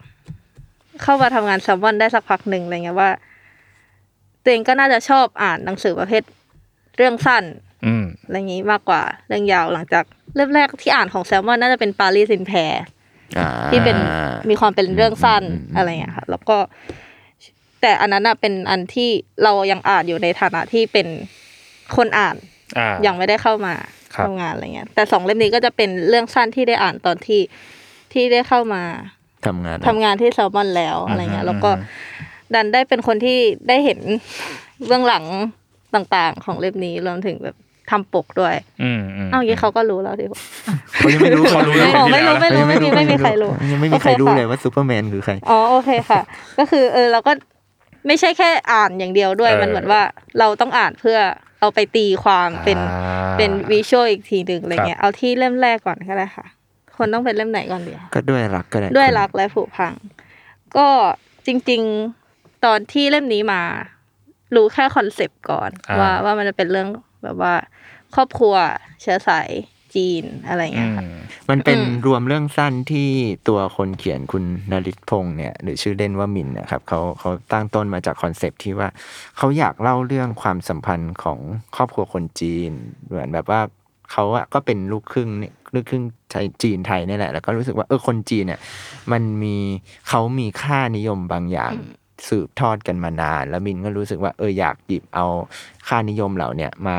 [1.03, 3.09] เข้ามาทำงานแซมมอนได้สักพักหนึ่งอะไรเงี้ยว่า
[4.43, 6.23] ตัวเองก็น่าจะชอบอ่านหนังสือประเภท
[6.97, 7.43] เรื่องสั้น
[7.85, 12.81] อืมอะไรอย่างงี้มากกว่าเรื่องยาวหลังจากเริ่มแรกที่อ่านของแซมมอนน่าจะเป็นปารีสินแพรอ่า
[13.71, 13.97] ที่เป็น
[14.49, 16.57] มีความเป็นเรื่องสั้นอืมอืมอะไรอย่างเงี้ยค่ะ แล้วก็
[17.81, 19.09] แต่อันนั้นน่ะเป็นอันที่
[19.43, 21.07] เรายังอ่านอยู่ในฐานะที่เป็น
[21.95, 22.35] คนอ่าน
[22.77, 23.73] อ่ายังไม่ได้เข้ามา
[24.15, 27.41] ครับทำงานอะไรเงี้ย แต่สองเล่มนี้ก็จะเป็นเรื่องสั้นที่ได้อ่านตอนที่
[28.13, 28.83] ที่ได้เข้ามา
[29.47, 31.71] ทำงานทำงานที่แซลมอนแล้วอะไรเงี้ย แล้วก็
[32.53, 33.99] ดันได้เป็นคนที่ได้เห็น
[34.85, 35.25] เบื้องหลัง
[35.95, 37.55] ต่างๆ ของเล่มนี้รวมถึงแบบ
[37.93, 40.27] ทำปกด้วย อืมอืมเอางี้เขาก็รู้แล้วที่
[40.95, 46.21] เขายังไม่รู้เขารู้ไม่แล้วไม่รู้ไม่รู้ไม่มีไม่มีใครรู้ยังไม่มีใครรู้โอเคค่ะเลยว่าซูเปอร์แมนคือใครอ๋อโอเคค่ะ
[46.59, 47.31] ก็คือเออเราก็
[48.07, 50.01] ไม่ใช่แค่อ่านอย่างเดียวด้วยเออมันเหมือนว่า
[50.39, 51.17] เราต้องอ่านเพื่อ
[51.59, 56.45] เอาไปตีความเป็นอ่าเป็นวิชวลอีกทีหนึ่งอะไรครับเงี้ยเอาที่เล่มแรกก่อนก็ได้ค่ะ
[56.97, 59.93] คนต้องเป็นเล่มไหนก่อนดีคะก็ด้วยรักก็ได้ด้วยรักและผุพัง
[60.77, 60.87] ก็
[61.47, 61.81] จริง
[62.23, 63.61] ๆตอนที่เล่มนี้มา
[64.55, 66.87] รู้แค่ concept ก่อนอ่าว่าว่ามันจะเป็นเรื่อง
[67.23, 67.53] แบบว่า
[68.15, 68.55] ครอบครัว
[69.01, 69.49] เชื้อสาย
[69.95, 71.05] จีนอะไรอย่างอืเงี้ยมค่ะ
[71.49, 73.09] มันเป็นอืมรวมเรื่องสั้นที่
[73.47, 78.87] ตัวคนเขียนคุณนริศพงษ์เนี่ย หรือชื่อเล่นว่ามินนะครับเขาเขาตั้งต้นมาจาก concept ที่ว่า
[79.37, 81.39] เขาอยากเล่าเรื่องความสัมพันธ์ของ
[81.75, 82.71] ครอบครัวคนจีน
[83.07, 83.61] เหมือนแบบว่า
[84.11, 88.59] เขาอะก็เป็นลูกครึ่งเนี่ยลูกครึ่งไทยจีนไทยนี่แหละ แล้วก็รู้สึกว่าเออคนจีนเนี่ย
[89.11, 89.57] มันมี
[90.09, 91.73] เขามีค่านิยมบางอย่าง
[92.27, 95.25] สืบทอดกันมานาน แล้วมินก็รู้สึกว่าเอออยากหยิบเอา
[95.87, 96.97] ค่านิยมเหล่าเนี่ยมา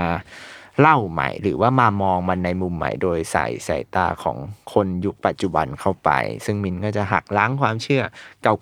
[0.80, 4.36] เล่าใหม่ หรือว่ามามองมันในมุมใหม่โดยใส่สายตาของ
[4.72, 6.10] คนยุคปัจจุบันเข้าไป
[6.44, 8.02] ซึ่งมินก็จะหักล้างความเชื่อ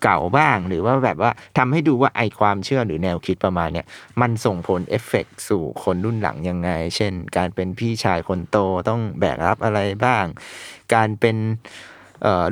[0.03, 3.87] เก่าๆบ้าง หรือว่าแบบว่าทำให้ดูว่าไอความเชื่อหรือแนวคิดประมาณเนี้ย
[4.20, 8.57] มันส่งผลเอฟเฟกต์สู่คนรุ่นหลังยังไง เช่น การเป็นพี่ชายคนโต
[8.88, 10.25] ต้องแบกรับอะไรบ้าง
[10.94, 11.37] การเป็น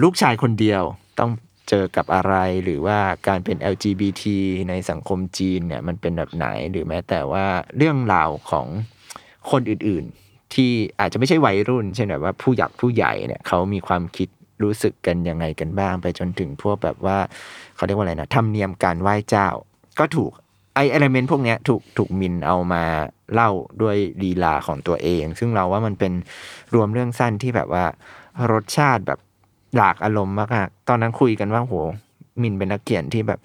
[0.03, 0.83] ลูกชายคนเดียว
[1.21, 1.31] ต้อง
[1.69, 4.23] เจอกับอะไรหรือว่าการเป็น LGBT
[4.69, 7.45] ในสังคมจีนเนี่ยมันเป็นแบบไหน หรือแม้แต่ว่า
[7.77, 8.67] เรื่องราวของ
[9.53, 14.29] คนอื่นๆ ที่อาจจะไม่ใช่วัยรุ่น เช่นแบบว่าผู้หลักผู้ใหญ่เนี่ยเขามีความคิด
[14.63, 17.19] รู้สึกกันยังไงกันบ้าง ไปจนถึงพวกแบบว่า
[17.77, 19.49] เขาเรียกว่าอะไรนะธรรมเนียมการไหว้เจ้า
[19.99, 20.33] ก็ถูก
[20.75, 22.83] ไอเอลเมนต์พวกนี้ถูกถูกมินเอามา
[23.35, 23.51] เล่า
[23.83, 26.13] ด้วยลีลาของตัวเอง ซึ่งเราว่ามันเป็น
[26.75, 27.85] รวมเรื่องสั้นที่แบบว่า
[28.53, 29.19] รสชาติแบบ
[29.77, 31.75] หลากอารมณ์มากๆตอนนั้นคุยกันว่าโห
[32.43, 33.41] มินเป็นนักเขียนที่แบบ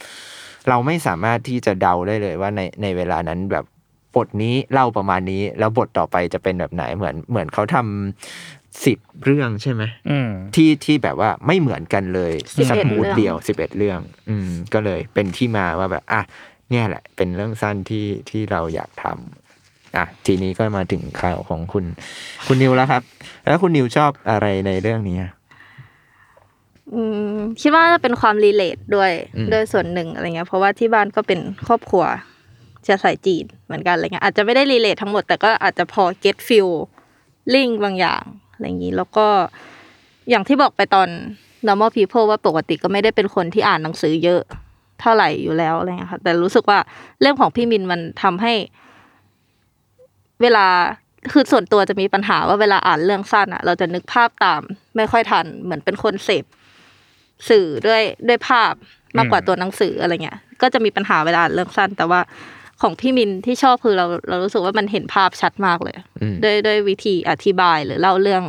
[0.70, 3.65] เราไม่สามารถที่จะเดาได้เลยว่าในในเวลานั้นแบบ
[4.15, 13.99] บทนี้เล่าประมาณนี้ แล้วบทต่อไปจะเป็นแบบไหนเหมือนเหมือนเขาทำสิบเรื่องใช่ไหมอืมที่ที่แบบว่าไม่เหมือนกันเลย11สักมูดเรื่องเดียวสิบเอ็ดเรื่อง
[14.30, 16.21] อืม ก็เลยเป็นที่มาว่าแบบ อะ
[16.69, 21.86] เนี่ยแหละ เป็นเรื่องสั้นที่ที่เราอยากทำอะทีนี้ก็มาถึงข่าวของคุณ
[22.47, 23.01] คุณนิวแล้วครับ
[23.47, 25.32] แล้วคุณนิวชอบอะไรในเรื่องนี้อะ
[26.93, 27.01] อื
[27.34, 32.04] มคิดว่าจะเป็นความรีเลทด้วยอืมด้วยส่วนหนึ่งอะไรเงี้ยเพราะว่าที่บ้านก็เป็นครอบครัว
[32.86, 36.69] เชื้อสายจีนเหมือนกันอะไรเงี้ยอาจจะไม่ได้รีเลททั้งหมด แต่ก็อาจจะพอ get feel
[37.54, 39.28] ลิงบางอย่างอะไรอย่างนี้แล้วก็
[40.30, 41.08] อย่างที่บอกไปตอน
[41.67, 44.41] normal people ว่าปกติก็ไม่ได้เป็นคนที่อ่านหนังสือเยอะ
[45.02, 46.80] เท่าไหร่อยู่แล้วอะไรเงี้ยค่ะ แต่รู้สึกว่า
[47.21, 48.54] เรื่องของพี่มินมันทำให้
[50.41, 50.65] เวลา
[51.32, 54.62] คือส่วนตัวจะมีปัญหาว่าเวลาอ่านเรื่องสั้นอะเราจะนึกภาพตาม
[54.95, 56.45] ไม่ค่อยทัน เหมือนเป็นคนเสพ
[57.50, 58.74] สื่อด้วยด้วยภาพ
[59.17, 62.21] มากกว่าตัวหนังสืออะไรเงี้ย ก็จะมีปัญหาเวลาอ่านเรื่องสั้น แต่ว่า
[62.82, 68.44] ของพี่มินที่ชอบคือเราเรารู้สึกว่ามันเห็นภาพชัดมากเลยอืมด้วยด้วยวิธีอธิบายหรือเล่าเรื่อง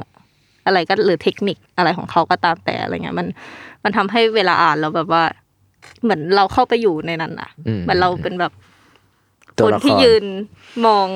[0.66, 3.26] อะไรก็หรือเทคนิคอะไรของเขาก็ตามแต่อะไรเงี้ยมัน
[3.84, 5.24] มันทำให้เวลาอ่านเราแบบว่า
[6.02, 8.52] เหมือนเราเข้าไปอยู่ในนั้นอะอืมเหมือนเราเป็นแบบ
[9.58, 10.24] ตัควละนครที่ยืน
[10.86, 11.08] มอง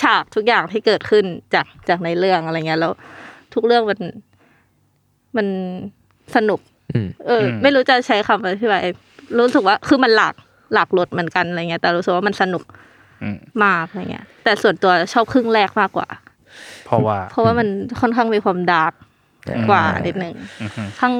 [0.00, 2.92] ฉากทุกอย่างที่เกิดขึ้นจากจากในเรื่องอะไรเงี้ยแล้ว
[3.54, 4.00] ทุกเรื่องมัน
[5.36, 5.46] มัน
[6.36, 6.60] สนุก
[6.94, 8.82] อืมเอออมไม่รู้จะใช้คำอธิบาย
[9.38, 10.34] รู้สึกว่าคือมันหลาก
[10.74, 12.64] หลากรสเหมือนกันอะไรเงี้ย แต่รู้สึกว่ามันสนุก
[13.22, 16.08] อืมมากอะไรเงี้ย แต่ส่วนตัวชอบครึ่งแรกมากกว่า
[16.86, 17.68] เพราะว่า เพราะว่ามัน
[18.00, 18.92] ค่อนข้างมีความดาร์ก
[19.48, 21.12] อืมกว่านิดนึงอือฮึข้าง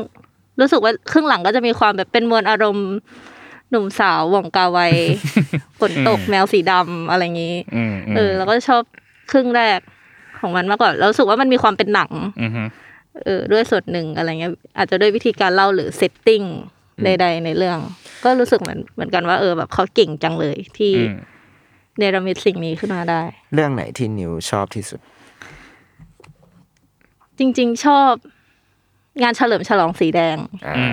[0.61, 2.91] รู้สึกว่าครึ่งหลังก็จะมีความแบบเป็นมวลอารมณ์
[3.71, 4.81] หนุ่มสาวหว่องกาไว
[5.81, 8.83] ฝนตกแมวสีดำอะไรอย่างนี้อืมมเออ แล้วก็ชอบ
[9.31, 9.81] ครึ่งแรก
[10.41, 12.11] ของมันมากกว่าแล้วรู้สึกว่ามันมีความเป็นหนัง
[12.43, 12.63] อือฮึ
[13.25, 16.43] เออด้วยส่วนหนึ่งอะไรเงี้ยอาจจะด้วยวิธีการเล่าหรือเซตติ้ง
[17.05, 17.79] ใด ๆ ในเรื่อง
[18.25, 21.17] ก็รู้สึกเหมือนเหมือนกันว่าเออแบบเขาเก่งจังเลยที่อืม
[21.99, 23.23] เนรมิตสิ่งนี้ขึ้นมาได้
[23.55, 25.01] เรื่องไหนที่นิวชอบที่สุด
[27.39, 28.13] จริง ๆ ชอบ
[29.23, 30.85] งานเฉลิมฉลองสีแดงอ่าอื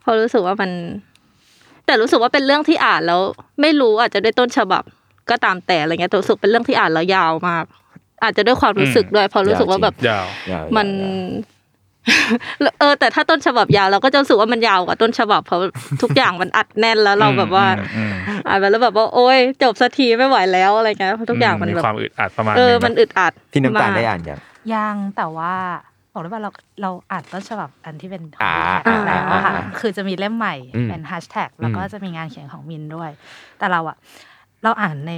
[0.00, 0.70] เพราะรู้สึกว่ามัน
[1.86, 3.20] แต่รู้สึกว่าเป็นเรื่องที่อ่านแล้ว
[3.60, 4.82] ไม่รู้อาจจะด้วยต้นฉบับ
[5.30, 7.64] ก็ตามแต่อะไรเงี้ยแต่รู้สึกเป็นเรื่องที่อ่านแล้วยาวมาก
[8.22, 11.57] อาจจะด้วยความรู้สึกด้วยเพราะรู้สึกว่าแบบยาวยาวมันยาว
[12.78, 15.60] เออ แต่ถ้าต้นฉบับยาวเราก็จะรู้สึกว่ามันยาวกว่าต้นฉบับเพราะ
[16.02, 17.66] ทุกอย่างมันอัดแน่นแล้วเราแบบว่า
[17.96, 24.38] อืมอืมอ่านไปแล้วแบบว่าโอ๊ยจบสักทีไม่ไหวแล้วอะไรเงี้ยเพราะทุกอย่างมันมีแบบความอึดอัดประมาณเออนึงมันอึดอัดพี่น้ำตาลมกได้อ่านยัง
[24.74, 25.54] ยังแต่ว่า
[26.12, 26.50] บอกได้ว่าเรา
[26.82, 33.10] เราอ่านต้นฉบับอันที่เป็นของอ่าแท็กแล้วอะค่ะอ่าคือจะมีเล่มใหม่อืมเป็นแฮชแท็กแล้วก็อืมจะมีงานเขียนของมินด้วย
[33.58, 33.96] แต่เราอะ
[34.64, 35.12] เราอ่านใน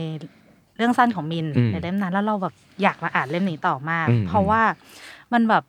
[0.76, 4.62] เรื่องสั้นของมินอืมในเล่มนั้นแล้วเราแบบอยากมาอ่านเล่มนี้ต่อมากอืมเพราะว่า
[5.32, 5.64] มันแบบ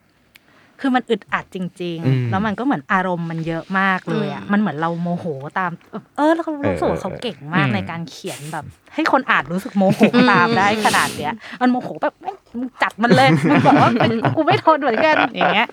[0.82, 5.26] คือมันอึดอัดจริงอืมๆแล้วมันก็เหมือนอารมณ์มันเยอะมากเลยอะอืมมันเหมือนเราโมโห
[5.60, 5.72] ตาม
[6.17, 8.65] เออแล้วก็รู้สึกว่าเขาเก่งมากในการเขียนแบบ
[8.96, 10.00] ให้คนอ่านรู้สึกโมโห
[10.32, 15.70] ตามได้ขนาดเนี้ยมันโมโหแบบแม่งมึงจัดมันเลยมึงบอกว่าเป็นกูไม่ทนเหมือนกันอย่างเงี้ย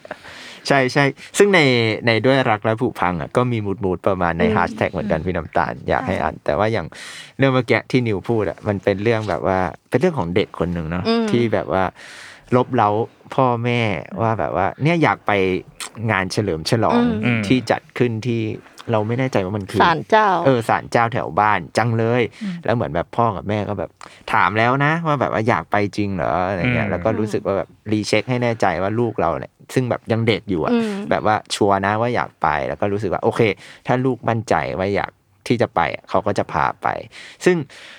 [0.68, 1.05] ใช่ใช่
[1.38, 1.61] ซึ่งใน
[2.07, 6.87] ในด้วยรักและผูกพังอะก็มีมูดมูดประมาณในอืมแฮชแท็กเหมือนกันพี่น้ำตาลอยากให้อ่าน แต่ว่าอย่าง
[7.38, 9.59] เรื่องเมื่อกี้ที่นิวพูดอะมันเป็นเรื่องแบบว่า
[9.90, 11.85] เป็นเรื่องของเด็กคนหนึ่งเนาะอืมที่แบบว่า
[12.57, 12.91] ลบเล้า
[13.35, 13.81] พ่อแม่
[14.23, 15.33] ว่าแบบว่า เนี่ยอยากไป
[16.11, 18.43] งานเฉลิมฉลองอืม ที่จัดขึ้นที่
[18.93, 22.23] เราไม่แน่ใจว่ามันคือ ศาลเจ้า เออศาลเจ้าแถวบ้านจังเลย
[22.65, 23.91] แล้วเหมือนแบบพ่อกับแม่ก็แบบ
[24.33, 33.41] ถามแล้วนะ ว่าแบบว่าอยากไปจริงเหรออะไรเงี้อืยมแล้วก็รู้สึกว่าแบบรีเช็คให้แน่ใจว่าลูกเราเนี่ยซึ่งแบบยังเด็กอยู่อะอืม แบบว่าชัวร์นะว่าอยากไปแล้วก็รู้สึกว่าโอเค
[33.87, 35.11] ถ้าลูกมั่นใจว่าอยาก
[35.49, 36.87] ที่จะไปอะเขาก็จะพาไป
[37.45, 37.57] ซึ่ง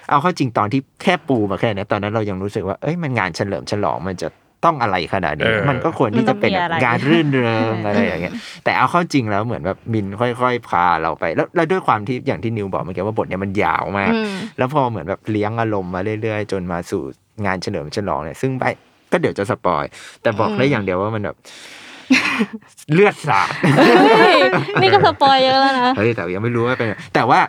[0.10, 4.30] เอาเข้าจริงตอนที่แค่ปูมาแค่เนี้ยตอนนั้นเรายังรู้สึกว่าเอ้ยมันงานเฉลิมฉลองมันจะ
[4.66, 8.34] ต้องอะไรขนาดนี้เออมันก็ควรที่จะเป็นแบบมันต้องมีอะไรงานรื่นเริงอะไรอย่างเงี้ย
[8.64, 17.02] แต่เอาเข้าจริงแล้วเหมือนแบบมินค่อยๆพาเราไป แล้วแล้วด้วยความที่อย่างที่นิวบอกเมื่อกี้ว่าบทเนี้ยมันยาวมากอืมแล้วพอเหมือนแบบเลี้ยงอารมณ์มาเรื่อยๆ จนมาสู่
[17.46, 18.64] งานเฉลิมฉลองเนี่ยซึ่งไป
[19.12, 19.84] ก็เดี๋ยวจะสปอย
[20.22, 21.38] แต่บอกได้อย่างเดียวว่ามันแบบ
[22.94, 23.50] เลือดสาด
[24.20, 24.38] เฮ้ย
[24.82, 27.40] นี่ก็สปอยเยอะแล้วนะเฮ้ยแต่ยังไม่รู้ว่าเป็นไงแต่ว่า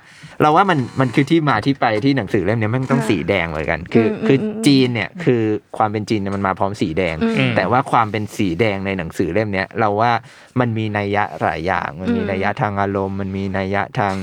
[0.43, 5.43] เราว่ามันมันคือที่มาที่ไปที่หนังสือเล่มเนี้ยมันต้องสีแดงเหมือนกัน คืออมคืออมจีนเนี่ยคือ
[5.77, 10.13] ความเป็นจีนเนี่ยมันมาพร้อมสีแดงอืมแต่ว่าความเป็นสีแดงในหนังสือเล่มเนี้ยเราว่า
[10.61, 14.15] มันมีนัยยะหลายอย่าง มันมีอืมนัยยะทางอารมณ์มันมีนัยยะทาง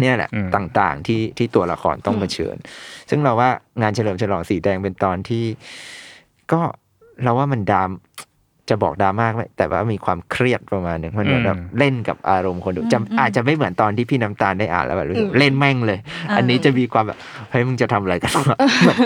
[0.00, 2.56] เนี่ยแหละอืมต่างๆที่ที่ตัวละครต้องเผชิญ
[3.10, 3.50] ซึ่งเราว่า
[3.82, 5.44] งานเฉลิมฉลองสีแดงเป็นตอนที่
[6.52, 6.60] ก็
[7.24, 7.90] เราว่ามันดราม
[8.68, 15.98] จะบอกดราม่าไหมแต่ว่ามีความเครียดประมาณหนึ่งมันเหมือนแบบอืมเล่นกับอารมณ์คนดูจะอาจจะไม่เหมือนตอนที่พี่น้ำตาลได้อ่านแล้วแบบรู้สึกเล่นแม่งเลย
[16.36, 17.18] อันนี้จะมีความแบบ
[17.50, 18.96] เฮ้ยมึงจะทำอะไรกันวะแบบ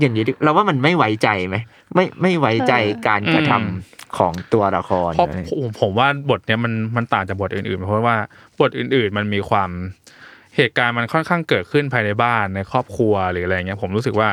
[0.00, 1.56] อย่างนี้ดิเราว่ามันไม่ไว้ใจไหม
[1.94, 2.72] ไม่ไม่ไว้ใจ
[3.08, 8.16] การกระทำของตัวละครเพราะอะไรผมผมว่าบทเนี้ยมันมันต่างจากบทอื่นๆ เพราะว่า
[8.60, 9.70] บทอื่น ๆ มันมีความ
[10.56, 14.28] เหตุการณ์มันค่อนข้างเกิดขึ้นภายในบ้านในครอบครัวหรืออะไรเงี้ยผมรู้สึกว่า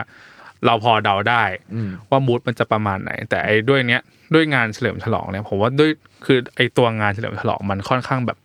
[0.65, 4.01] เราพอเดาได้อืมว่ามูดมันจะประมาณไหน แต่ไอ้ด้วยเนี้ย
[4.33, 5.89] ด้วยงานเฉลิมฉลองเนี่ยผมว่าด้วย
[6.25, 8.37] คือไอ้ตัวงานเฉลิมฉลองมันค่อนข้างแบบ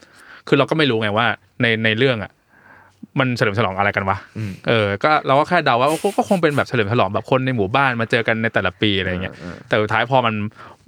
[0.48, 1.26] คือเราก็ไม่รู้ไงว่า
[1.62, 2.32] ในในเรื่องอะ
[3.20, 9.34] มันเฉลิมฉลองอะไรกันวะอืมเออ ก็เราก็แค่เดาว่าก็ก็คงเป็นแบบเฉลิมฉลองแบบคนในหมู่บ้านมาเจอกันในแต่ละปีอะไรเงี้ย
[9.68, 10.34] แต่สุดท้ายพอมัน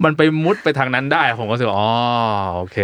[0.03, 1.91] มันไปมุดไปทางนั้นได้ผมก็รู้สึกว่าอ๋อ
[2.57, 2.77] โอเค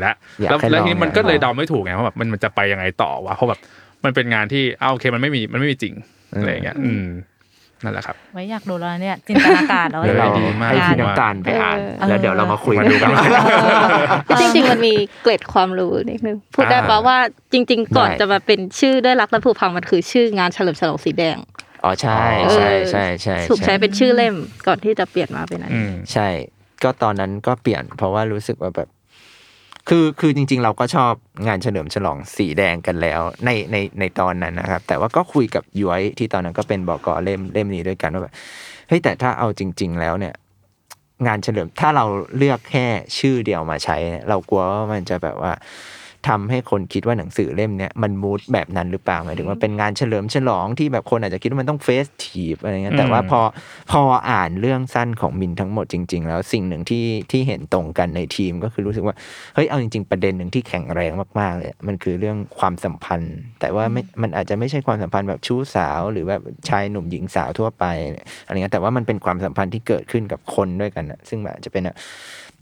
[0.00, 3.60] แล้วอยากแล้วให้แล้วลองทีนี้มันอยากก็เลยลองเดาไม่ถูกไงว่าแบบมันมันจะไปยังไงต่อวะเพราะแบบ
[4.04, 5.94] มันเป็นงานที่อ้าวโอเคมันไม่มีมันไม่มีจริง
[6.36, 7.04] อะไรอย่างเงี้ย อืม
[7.84, 13.10] นั่นแหละครับไว้อยากดูแล้วเนี่ยจินตนาการแล้วเออเราดีมากให้พี่งานน้ำตาลไปอ่านเออแล้วเดี๋ยวเรามาคุยมากันดูกัน
[14.40, 17.16] จริงๆมันมีเกร็ดความรู้นิดนึงพูดได้ปะอ่าว่า
[17.52, 21.36] จริง ๆ ก่อนได้จะมาเป็นชื่อด้วยรักและผูกพังมันคือชื่องานเฉลิมฉลองสีแดง
[21.84, 22.22] อ๋อใช่
[22.54, 24.34] ใช่ใช่ใช่ถูกใช้ใช่เป็นชื่อเล่ม
[24.66, 26.28] ก่อนที่จะเปลี่ยนมาเป็นอันอืนี้มใช่
[26.82, 28.88] ก็ตอนนั้นก็เปลี่ยน เพราะว่ารู้สึกว่าแบบ
[29.88, 31.12] คือคือจริง ๆ เราก็ชอบ
[31.46, 38.34] งานเฉลิมฉลองสีแดงกันแล้ว ในในในตอนนั้นนะครับ แต่ว่าก็คุยกับย้อยที่ตอนนั้นก็เป็นบอกอเล่มเล่มนี้ด้วยกันว่าแบบ
[38.88, 40.34] เฮ้ยแต่ถ้าเอาจริง ๆ แล้วเนี่ย
[41.26, 42.04] งานเฉลิมถ้าเรา
[42.36, 42.86] เลือกแค่
[43.18, 43.96] ชื่อเดียวมาใช้
[44.28, 45.52] เรากลัวว่ามันจะแบบว่า
[46.28, 53.40] ทำให้คนคิดว่าหนังสือเล่มเนี้ยมันมูดแบบนั้นหรือเปล่าหมายถึงว่าเป็นงานเฉลิมฉลองที่แบบคนอาจจะคิดว่ามันต้องเฟสทีฟอะไรเงี้ยแต่ว่าอืมพอ
[53.90, 59.14] พออ่านเรื่องสั้นของมินทั้งหมดจริง ๆ แล้วสิ่งหนึ่งที่ที่เห็นตรงกันในทีมก็คือรู้สึกว่า
[59.54, 67.84] เฮ้ยเอาจริง ๆ ประเด็นหนึ่งที่แข็งแรงมากๆเลยมันคือเรื่องความสัมพันธ์ แต่ว่าไม่มันอาจจะไม่ใช่ความสัมพันธ์แบบชู้สาวหรือแบบชายหนุ่มหญิงสาวทั่วไป
[68.44, 71.96] อะไรเงี้ยแต่ว่ามันเป็นความสัมพันธ์ที่เกิดขึ้นกับคนด้วยกันนะซึ่งแบบอาจจะเป็นแบบ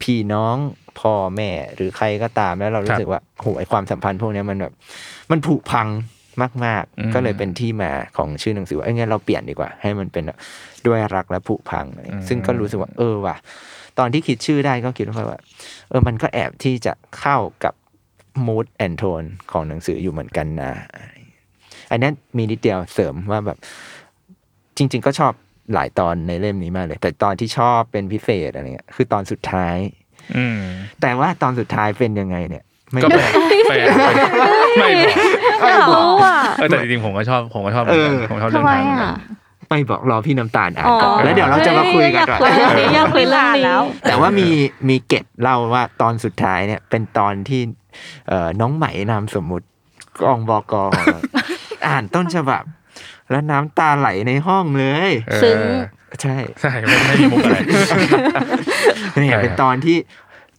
[0.03, 0.57] พี่น้อง
[1.01, 4.75] พ่อแม่หรือใครก็ตามแล้วเราครู้รับสึกว่าโหไอความสัมพันธ์พวกเนี้ยมันแบบ
[5.31, 5.89] มันผุพัง
[6.65, 10.39] มากอืมๆก็เลยเป็นที่มาของชื่อหนังสือว่าไอ้ยงั้นเราเปลี่ยนดีกว่า ให้มันเป็นแบบ
[10.87, 13.37] ด้วยรักและผุพังอะไรอย่างเงี้ยซึ่งก็รู้สึกว่าเออว่ะ
[13.99, 15.39] ตอนที่คิดชื่อได้ก็คิดว่า
[15.89, 17.75] เออมันก็แอบที่จะเข้ากับ
[18.47, 20.73] mood and tone ของหนังสืออยู่เหมือนกันนะ
[21.91, 23.59] อันนั้นมีนิดเดียวเสริมว่าแบบ
[24.77, 25.33] จริง ๆ ก็ชอบ
[25.75, 29.77] หลายตอนในเล่มนี้มากเลย แต่ตอนที่ชอบเป็นพิเศษอะไรเงี้ยคือตอนสุดท้าย
[30.37, 30.61] อืม
[31.03, 33.29] แต่ว่าตอนสุดท้ายเป็นยังไงเนี่ย ไม่ก็บอก
[33.69, 34.03] ไปไป
[34.79, 35.11] ไม่บอก
[35.61, 39.17] ไม่รู้อะเออแต่จริงๆผมก็ชอบผมก็ชอบเหมือนกันเออผมชอบเรื่อทำงไมทางเหมือนกัอะน
[39.69, 44.49] ไม่บอกรอพี่น้ำตาลอ่านอ๋อก่อนแล้วเดี๋ยวเราจะมาคุยกันอยากก่อนคุยเรื่องนี้อยากคุยเรื่องนี้แล้วแต่ว่ามี
[44.89, 47.61] มีเก็ตเล่าว่าตอนสุดท้ายเนี่ย เป็นตอนที่
[48.29, 49.67] เอ่อน้องไหมนามสมมุติ
[50.23, 51.19] กองบอกของเรา
[51.89, 52.63] อ่านต้นฉบับ
[53.31, 55.59] แล้วน้ำตาไหลในห้องเลยเออซึ้ง
[56.23, 59.97] ใช่ใช่ไม่ไม่มีมุกอะไรเนี่ยใช่เป็นตอนที่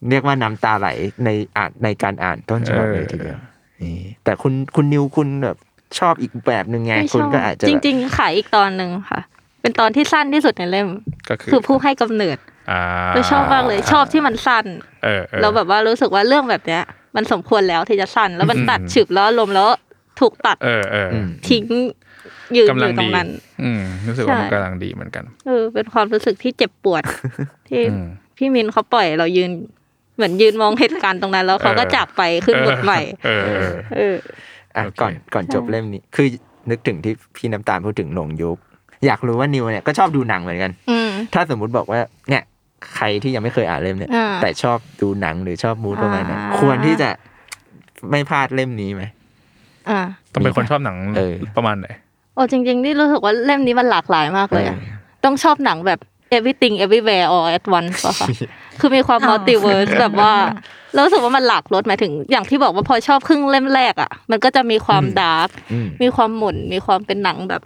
[0.08, 0.88] เรียกว่าน้ำตาไหล
[1.24, 3.38] ในอ่านในการอ่านต้นฉบับเออเลยทีเดียว
[3.82, 5.56] นี่แต่คุณคุณนิวคุณแบบ
[5.98, 9.20] ชอบอีกแบบหนึ่งไงไม่ชคุณอบก็อาจจะจแบบริง ๆ ขายอีกตอนหนึ่งค่ะ
[9.60, 10.88] เป็นตอนที่สั้นที่สุดในเล่ม
[11.28, 12.38] ก็คือคือผู้ให้กำเนิด
[12.70, 12.80] อ่า
[13.14, 14.66] เราชอบมากเลยชอบที่มันสั้น
[15.04, 16.82] เออเออแล้วแบบว่ารู้สึกว่าเรื่องแบบเนี้ย
[17.16, 19.68] มันสมควรแล้วที่จะสั้นแล้วมันอืมตัดฉึบแล้วลมณ์แล้ว
[20.20, 21.64] ถูกตัดเออเออออืมทิ้ง
[22.56, 23.28] ยืนอกำลังยู่ตรดีงนั้น
[23.62, 27.02] อืมรู้สึกว่ามันใช่กำลังดีเหมือนกันเออเป็นความรู้สึกที่เจ็บปวด
[27.68, 29.50] ที่อืมพี่มินเขาปล่อยเรายืน
[30.16, 34.16] เหมือนยืนมองเหตุการณ์ตรงนั้น แล้วเขาก็เออจากไปขึ้นบทใหม่เออเออเออ
[34.76, 36.26] อะโอเคก่อนก่อนจบเล่มนี้ คือ
[36.70, 38.58] นึกถึงที่พี่น้ำตาลพูดถึงหลงยุค
[39.06, 42.42] อยากรู้ว่านิวเนี่ยก็ชอบดูหนังเหมือนกันอืมถ้าสมมุติบอกว่าเนี่ย
[42.94, 47.10] ใครที่ยังไม่เคยอ่านเล่มเนี่ยอ่าแต่ชอบดูหนังหรือชอบมูดประมาณนั้นอ่าควรที่จะ
[48.10, 49.02] ไม่พลาดเล่มนี้ไหม
[49.90, 50.00] อ่า
[50.32, 51.88] ต้องเป็นคนชอบหนังเออประมาณไหน
[52.40, 54.78] โอ้จริงๆ นี่รู้สึกว่าเล่มนี้มันหลากหลายมากเลยอะ
[55.24, 55.98] ต้องชอบหนังแบบ
[56.36, 58.28] everything everywhere all at once ป่ะคะ
[58.80, 60.32] คือมีความอ๋อ multiverse แบบว่า
[60.92, 67.62] เรารู้สึกว่ามันหลากรสหมายถึง อย่างที่บอกว่าพอชอบครึ่งเล่มแรกอะ มันก็จะมีความดาร์กอืมมีความหมุนมีความเป็นหนังแบบ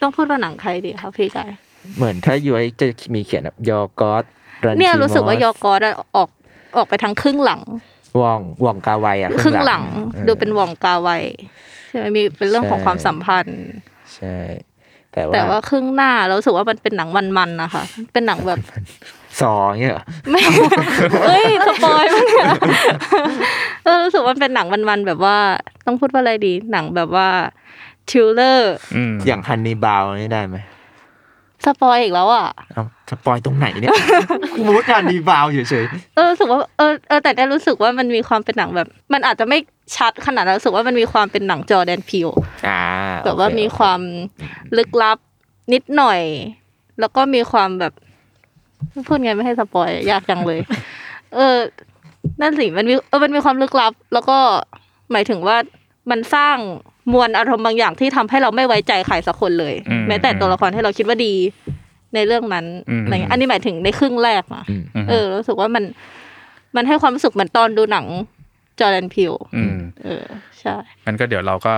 [0.00, 1.50] ต้องพูดว่าหนังใครดีครับพี่กาย
[1.96, 4.24] เหมือนถ้าย้อยจะมีเขียนแบบยอกอส
[4.64, 5.80] รันเนี่ยทีรู้สึกว่าอสยอกอด
[6.16, 6.28] ออก
[6.76, 7.60] ออกไปทางครึ่งหลัง
[8.20, 9.82] วองวองกาไวอะครึ่งหลัง
[10.14, 11.10] ออดูเป็นวองกาไว
[11.88, 13.62] ใช่ไหมมีเป็นเรื่องของใช่ความสัมพันธ์
[14.16, 14.36] ใช่
[15.12, 18.60] แต่ว่าแต่ว่าครึ่งหน้าเรารู้สึกว่ามันเป็นหนังมันๆนะคะเป็นหนังแบบ
[19.40, 20.42] Saw เงี้ยเหรอไม่
[21.26, 22.46] เอ้ย spoil มั้งเนี่ย
[23.84, 25.36] เออรู้สึกว่ามันเป็นหนังมันๆแบบว่า
[25.86, 27.28] ต้องพูดว่าอะไรดี หนังแบบว่า
[28.10, 30.56] thrillerอืมอย่าง Hannibal นี่ได้ไหม
[31.64, 33.92] spoil อีกแล้วอะเอา spoil ตรงไหนเนี่ย
[34.66, 35.84] mood Hannibal เฉย
[36.16, 39.58] เออรู้สึกว่าเออเออแต่ได้รู้สึกว่ามันมีความเป็นหนังแบบ มันอาจจะไม่
[39.96, 42.82] ชัดขนาดนั้นรู้สึกว่ามันมีความเป็นหนังจอแดนพิวๆอ่า
[43.24, 44.00] แบบว่าโอเคมีความ
[44.76, 45.18] ลึกลับ
[45.72, 46.20] นิดหน่อย
[47.00, 47.92] แล้วก็มีความแบบ
[49.06, 50.60] พูดไงไม่ให้สปอยยากจังเลย
[51.34, 51.56] เออ
[52.40, 54.38] นั่นสิมันมีเออมันมีความลึกลับ แล้วก็
[55.12, 55.56] หมายถึงว่า
[56.10, 56.56] มันสร้าง
[57.12, 61.34] มวลอารมณ์บางอย่างที่ทำให้เราไม่ไว้ใจใครสักคนเลยอืมแม้แต่ตัวละครที่เราคิดว่าดี
[62.14, 65.84] ในเรื่องนั้นอืมอะไรเงี้ยอันนี้หมายถึงในครึ่งแรกนะอืมเออรู้สึกว่ามัน
[66.76, 68.06] มันให้ความรู้สึกเหมือนตอนดูหนัง
[68.80, 70.24] จอร์แดนพิวอืมเออ
[70.60, 70.74] ใช่
[71.06, 71.74] งั้นก็เดี๋ยวเราก็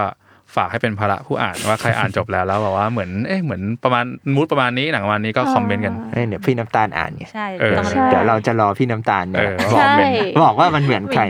[0.56, 10.04] ฝากให้เป็นภาระผู้อ่านว่าใครอ่านจบแล้วแล้วแบบว่าเหมือนเอ๊ะเหมือนประมาณมูดประมาณนี้หนังประมาณนี้ก็คอมเมนต์กันให้เนี่ยพี่น้ำตาลอ่านไงใช่เออต้องใช่เดี๋ยวเราจะรอพี่น้ำตาลเนี่ยเออบอกใช่เป็
[10.38, 11.22] นบอกว่ามันเหมือนใคร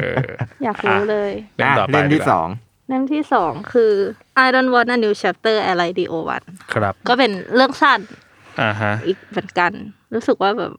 [0.00, 0.16] เออ
[0.64, 2.48] อยากรู้เลยเล่มต่อไปเล่มที่ดีกว่าสอง
[2.90, 3.92] เล่มที่สองคือ
[4.44, 8.00] I don't want a new chapter อะไรดีโอวันครับ ก็เป็นเรื่องสั้น
[8.60, 9.72] อ่าฮะอีกเหมือนกัน
[10.14, 10.72] รู้สึกว่าแบบ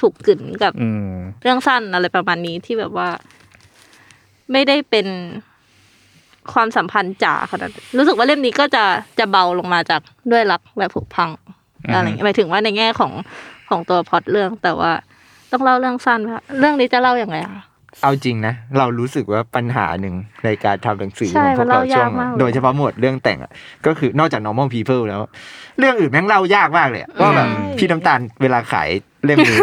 [0.00, 3.08] ถูกกึ่นกับอืมเรื่องสั้นอะไรประมาณนี้ที่แบบว่า
[4.52, 5.06] ไม่ได้เป็น
[6.52, 8.84] ความสัมพันธ์จ๋าขนาดนั้นรู้สึกว่าเล่มนี้ก็จะ
[9.18, 10.00] จะเบาลงมาจาก
[10.32, 11.30] ด้วยรักและผุพัง
[11.86, 13.12] อือฮึอะไรอย่างเงี้ยหมายถึงว่าในแง่ของ
[13.68, 14.92] ของตัวพล็อตเรื่องแต่ว่า
[15.52, 17.62] ต้องเล่าเรื่องสั้นไหมคะเรื่องนี้จะเล่าอย่างไรคะ
[18.02, 23.52] เอาจริงนะ เรารู้สึกว่าปัญหาหนึ่งในการทำหนังสือใช่ของพวกเรามันเล่ายากช่วงมากเลยโดยเฉพาะหมวดเรื่องแต่งอะ
[23.86, 25.20] ก็คือนอกจาก normal people แล้ว
[25.78, 28.88] เรื่องอื่นแม่งเล่ายากมากเลยอะว่าแบบพี่น้ำตาลเวลาขาย
[29.24, 29.58] เล่มนี้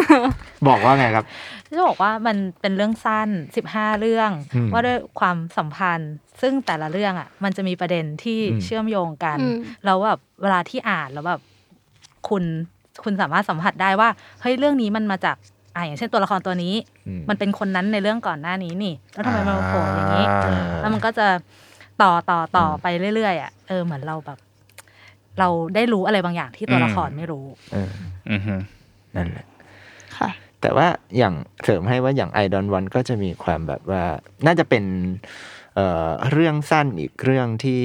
[0.68, 1.26] บอกว่าไงครับ
[1.72, 3.30] จะบอกว่ามันเป็นเรื่องสั้น
[3.66, 11.42] 15 เรื่องอืมว่าด้วยความสัมพันธ์ ซึ่งแต่ละเรื่องอะ มันจะมีประเด็นที่อืมเชื่อมโยงกันอืมแล้วแบบเวลาที่อ่านแล้วแบบ
[12.30, 12.44] คุณ
[13.04, 14.10] คุณสามารถสัมผัสได้ว่า
[14.42, 15.38] เฮ้ยเรื่องนี้มันมาจาก
[15.76, 16.74] อ่าอย่างเช่นตัวละครตัวนี้
[17.08, 21.28] อืมมันเป็นคนนั้นในเรื่องก่อนหน้านี้นี่ แล้วทำไมมันมาโผล่อย่างนี้อ่าแล้วมันก็จะ
[22.02, 24.40] ต่อต่อต่อไปเรื่อยๆอะเออเหมือนเราแบบ
[25.40, 27.92] เราได้รู้อะไรบางอย่างที่ตัวละครไม่รู้เออ
[28.32, 28.56] อือฮึ
[29.16, 29.46] นั่นแหละ
[30.18, 30.30] ค่ะ
[30.62, 31.34] แต่ว่าอย่าง
[31.64, 34.04] เสริมให้ว่าอย่างไอดอนวันก็จะมีความแบบว่า
[34.46, 34.84] น่าจะเป็น
[35.76, 37.84] เอ่อเรื่องสั้นอีกเรื่องที่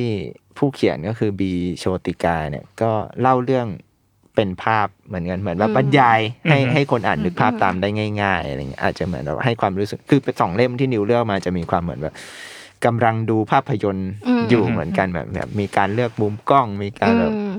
[0.59, 3.67] ผู้เขียนก็คือบีโชติกาเนี่ย ก็เล่าเรื่อง
[4.35, 7.89] เป็นภาพเหมือนกันเหมือนว่าอืมบรรยายให้อืมให้คนอ่านนึกภาพตามได้
[8.23, 12.15] ง่ายๆอะไรเงี้ยอาจจะเหมือนแบบให้ความรู้สึกคือเป็นสองเล่มที่นิวเลือกมาจะมีความเหมือนแบบ
[12.85, 17.57] กำลังดูภาพยนตร์อืมอยู่เหมือนกันแบบแบบมีการเลือกมุมกล้องมีการแบบอืม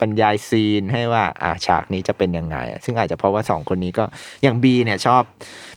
[0.00, 4.04] บรรยายซีนให้ว่าอ่าฉากนี้จะเป็นยังไงอะซึ่งอาจจะเพราะว่าสองคนนี้ก็
[4.42, 5.22] อย่างบีเนี่ยชอบ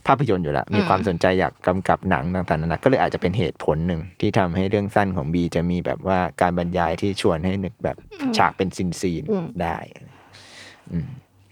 [0.06, 7.96] ภาพยนตร์อยู่แล้ว มีความสนใจอยากกำกับหนังต่างๆนานาก็เลยอาจจะเป็นเหตุผลหนึ่งที่ทำให้เรื่องสั้นของบีจะมีแบบว่าการบรรยายที่ชวนให้นึกแบบ
[8.38, 10.08] ฉากเป็น scene scene ๆอืมได้อืม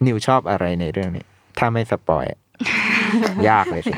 [0.06, 1.24] นิวชอบอะไรในเรื่องนี้
[1.58, 2.40] ถ้าไม่ spoil อะ
[3.48, 3.92] ยากเลยสิ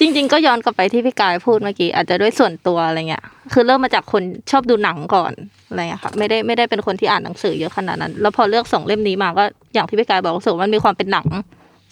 [0.00, 5.32] จริง ๆ ก็ย้อนกลับไปที่พี่กายพูดเมื่อกี้อาจจะด้วยส่วนตัวอะไรเงี้ยคือเริ่มมาจากคนชอบดูหนังก่อน
[5.68, 11.26] อะไรเงี้ยค่ะไม่ได้ไม่ได้เป็นคนที่อ่านหนังสือเยอะขนาดนั้น แล้วพอเลือกสองเล่มนี้มาก็อย่างที่พี่กายบอกรู้สึกว่ามันมีความเป็นหนัง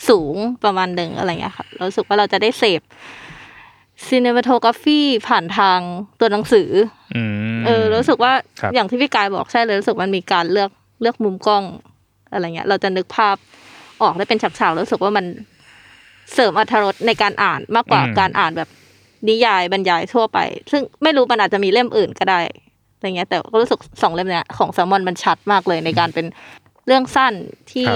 [0.09, 2.81] สูงประมาณหนึ่งอะไรเงี้ยค่ะเรารู้สึกว่าเราจะได้เสพ
[4.07, 5.81] cinematography ผ่านทาง
[6.21, 6.71] ตัวหนังสือ
[7.17, 7.23] อื
[7.59, 10.71] มเออรู้สึกว่าครับอย่างที่พี่กายบอกใช่เลยรู้สึกมันมีการเลือก
[11.03, 11.65] เลือกมุมกล้อง
[12.33, 13.37] อะไรเงี้ย เราจะนึกภาพ
[14.03, 15.27] ออกได้เป็นฉากๆแล้วรู้สึกว่ามัน
[16.35, 18.69] เสริมอรรถรสในการอ่านมากกว่าอืมการอ่านแบบ
[19.29, 20.39] นิยายบรรยายทั่วไป
[20.71, 22.41] ซึ่งไม่รู้มันอาจจะมีเล่มอื่นก็ได้
[22.97, 26.27] อะไรเงี้ย แต่ก็รู้สึกสองเล่มเนี้ยของแซมมอนมันชัดมากเลยในการเป็น
[26.87, 27.35] เรื่องสั้น
[27.73, 27.91] ที่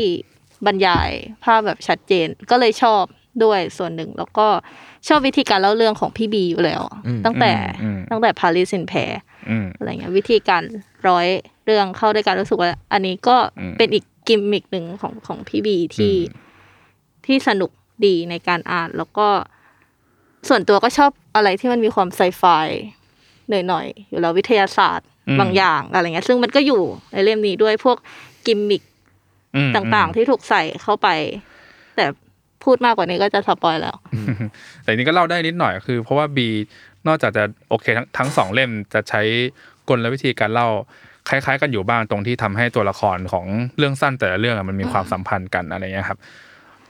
[0.67, 1.11] บรรยาย
[1.45, 3.03] ภาพแบบชัดเจนก็เลยชอบ
[3.45, 4.47] ด้วยส่วนหนึ่ง แล้วก็
[5.09, 8.93] ชอบวิธีการเล่าเรื่องของพี่บีอยู่แล้วอืมตั้งแต่อืมตั้งแต่พาริสินแพ
[9.51, 10.63] อืมอะไรเงี้ยวิธีการ
[11.09, 11.27] ร้อย
[11.67, 16.15] เรื่องเข้าด้วยกันรู้สึกว่า อันนี้ก็อืมเป็นอีก กิมมิกหนึ่งของของพี่บีที่
[17.27, 17.71] ที่สนุก
[18.07, 19.29] ดีในการอ่าน แล้วก็
[20.49, 22.43] ส่วนตัวก็ชอบอะไรที่มันมีความไซไฟ
[23.49, 26.83] หน่อยๆอยู่แล้ววิทยาศาสตร์อืมบางอย่างอะไรเงี้ย ซึ่งมันก็อยู่
[27.13, 27.97] ในเล่มนี้ด้วยพวก
[28.47, 28.83] กิมมิค
[29.57, 31.09] อืมต่างๆ ที่ถูกใส่เข้าไป
[31.97, 32.05] แต่
[32.65, 33.97] พูดมากกว่านี้ก็จะ spoil แล้ว
[34.83, 36.49] แต่อันนี้ก็เล่าได้นิดหน่อยคือ เพราะว่าบี
[37.07, 39.23] นอกจากจะโอเคทั้งทั้งสองเล่มจะใช้
[39.89, 40.69] กลวิธีการเล่า
[41.29, 43.47] คล้าย ๆ กันอยู่บ้างตรงที่ทำให้ตัวละครของ
[43.79, 46.19] เรื่องสั้นแต่ละเรื่องมันมีความสัมพันธ์กันอะไรเงี้ยครับ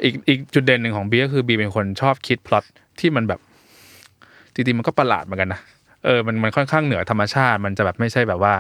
[0.03, 2.65] อีกอีกจุดเด่นหนึ่งของบีก็คือบีเป็นคนชอบคิดพล็อต
[3.01, 3.41] ที่มันแบบ
[4.55, 5.61] จริงๆมันก็ประหลาดเหมือนกันนะ
[6.05, 8.55] เออมันมันค่อนข้างเหนือธรรมชาติ มันจะแบบไม่ใช่แบบว่า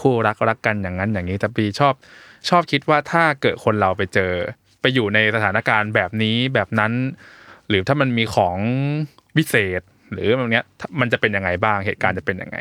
[0.00, 1.94] คู่รักรักกันอย่างนั้นอย่างนี้แต่บีชอบ
[2.48, 4.32] ชอบคิดว่าถ้าเกิดคนเราไปเจอ
[4.80, 6.92] ไปอยู่ในสถานการณ์แบบนี้แบบนั้น
[7.68, 8.56] หรือถ้ามันมีของ
[9.36, 9.82] วิเศษ
[10.12, 10.64] หรือแบบเนี้ย
[11.00, 12.58] มันจะเป็นยังไงบ้างเหตุการณ์จะเป็นยังไง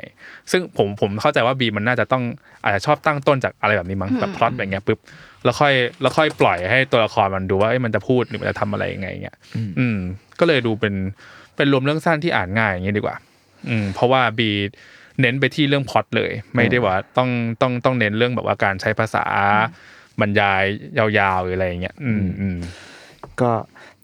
[0.51, 2.23] ซึ่งผมผมเข้าใจว่าบีมันน่าจะต้อง
[2.63, 4.99] อาจจะชอบตั้งต้นจากอะไรแบบนี้มั้งแบบพล็อตแบบเงี้ยปุ๊บ
[5.43, 9.37] แล้วค่อยแล้วค่อยปล่อยให้ตัวละครมันดูว่าเอ้ยมันจะพูดหรือมันจะทำอะไรยังไงเงี้ย
[9.79, 9.97] อืม
[10.39, 10.93] ก็เลยดูเป็น
[11.55, 13.15] เป็นรวมเรื่องสั้นที่อ่านง่ายอย่างเงี้ยดีกว่า
[13.69, 14.49] อืม เพราะว่าบี
[15.21, 17.29] เน้นไปที่เรื่องพล็อตเลย ไม่ได้ว่าต้อง
[17.61, 19.23] ต้องต้องเน้นเรื่องแบบว่าการใช้ภาษา
[20.21, 20.63] บรรยาย
[20.97, 22.57] ยาวๆหรืออะไรอย่างเงี้ย อืมอืม
[23.41, 23.51] ก็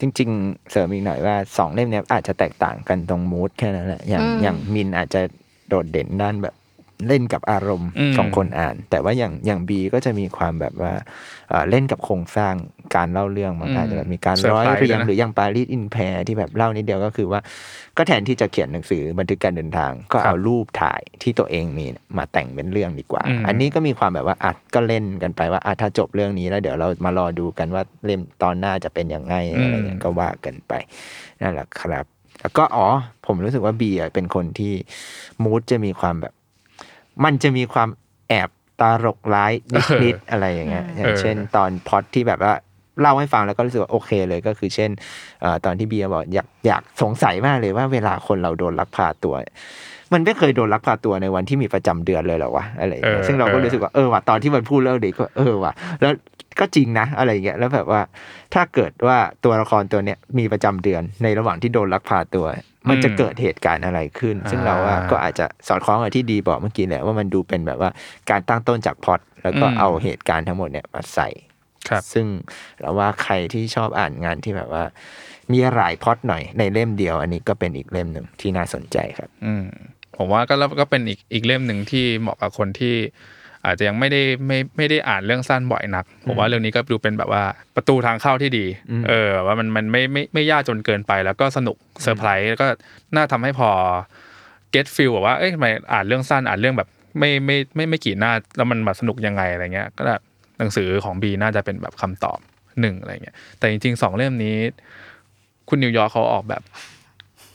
[0.03, 5.21] จริง ๆ เสริมอีกหน่อยว่าสองเล่มเนี้ยอาจจะแตกต่างกันตรงมูดแค่นั้นแหละอย่างอืมอย่างมินอาจจะ
[5.69, 6.55] โดดเด่นด้านแบบ
[7.07, 10.91] เล่นกับอารมณ์อืมของคนอ่าน แต่ว่าอย่างอย่างบีก็จะมีความแบบว่า
[11.49, 12.53] เอ่อเล่นกับโครงสร้าง
[12.95, 17.39] การเล่าเรื่องมันอาจจะแบบมีการร้อยเรียงหรืออย่างปารีสอินแพรที่แบบเล่านิดเดียวก็คือว่า
[17.97, 30.73] ก็แทนที่จะเขียนหนังสือบันทึกการเดินทาง ก็เอารูปถ่ายที่ตัวเองมีเนี่ยมาแต่งเป็นเรื่องดีกว่าอืมอันนี้ก็มีความแบบว่าอัดก็เล่นกันไปว่าอะถ้าจบเรื่องนี้แล้วเดี๋ยวเรามารอดูกันว่าเล่มตอนหน้าจะเป็นยังไงอะไรเงี้ยก็ว่ากันไป
[31.41, 32.05] นั่นแหละครับ
[32.41, 32.87] แล้วก็อ๋อ
[33.25, 34.73] ผมรู้สึกว่าบีอะเป็นคนที่
[35.43, 36.33] มูดจะมีความแบบ
[37.23, 37.89] มันจะมีความ
[38.29, 38.49] แอบ
[38.81, 39.53] ตลกร้าย
[40.03, 42.53] นิดๆอะไรอย่างเงี้ยอย่างเช่น ตอนพล็อดที่แบบว่า
[43.01, 44.89] เล่าให้ฟังแล้วก็รู้สึกว่าโอเคเลยก็คือเช่น
[45.41, 49.35] เอ่อตอนที่เบียร์บอกอยากอยากสงสัยมากเลยว่าเวลาคนเราโดนลักพาตัว
[50.13, 56.13] มันไม่เคยโดนลักพาตัวในวันที่มีประจำเดือนเลยเหรอวะอะไรอย่างเงี้ยเออซึ่งเราก็เออรู้สึกว่าเออว่ะตอนที่มันพูดเรื่องเด็กก็เออว่ะแล้ว
[56.59, 58.01] ก็จริงนะอะไรอย่างเงี้ยแล้วแบบว่า
[58.53, 62.45] ถ้าเกิดว่าตัวละครตัวเนี้ยมีประจำเดือนในระหว่างที่โดนลักพาตัว
[62.89, 67.89] มันจะเกิดเหตุการณ์อะไรขึ้น ซึ่งเราว่าก็อาจจะสอดคล้องกับที่ดีบอกเมื่อกี้แหละว่ามันดูเป็นแบบว่า
[68.29, 71.29] การตั้งต้นจากพล็อตแล้วก็เอาเหตุการณ์ทั้งหมดเนี่ยมาใส่
[71.89, 72.25] ครับซึ่ง
[72.79, 74.83] เราว่าใครที่ชอบอ่านงานที่แบบว่า
[75.51, 79.65] มีหลายพล็อตหน่อยในเล่มเดียว อันนี้ก็เป็นอีกเล่มหนึ่งที่น่าสนใจครับ อืม
[80.17, 82.95] ผมว่าก็แล้วก็เป็นอีกอีกเล่มหนึ่งที่เหมาะกับคนที่
[83.65, 87.43] อาจจะยังไม่ได้ไม่ไม่ได้อ่านเรื่องสั้นบ่อยนักผมว่าเรื่องนี้ก็ดูเป็นแบบว่า
[87.75, 88.65] ประตูทางเข้าที่ดี
[89.07, 92.67] เออว่ามันมันไม่ไม่ไม่ยากจนเกินไป แล้วก็สนุกเซอร์ไพรส์แล้วก็
[93.15, 93.69] น่าทำให้พอ
[94.73, 96.89] get feel แบบว่าเอ้ยทำไมอ่านเรื่องสั้นอ่านเรื่องแบบ
[97.19, 100.21] ไม่ไม่ไม่ไม่กี่หน้าแล้วมันแบบสนุกยังไงอะไรเงี้ย ก็แบบ
[100.59, 102.39] หนังสือของบีน่าจะเป็นแบบคำตอบ
[102.81, 104.57] หนึ่งอะไรเงี้ยแต่จริงๆสองเล่มนี้
[105.69, 106.61] คุณนิวยอร์กเขาออกแบบ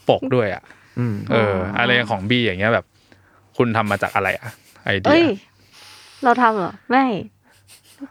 [0.09, 0.63] ปกด้วยอะ
[0.99, 2.87] อืมเออ อะไรของบีอย่างเงี้ยแบบ
[3.57, 4.49] คุณทำมาจากอะไรอะ
[4.85, 5.27] ไอเดีเอ้ย
[6.25, 7.05] เราทำเหรอ ไม่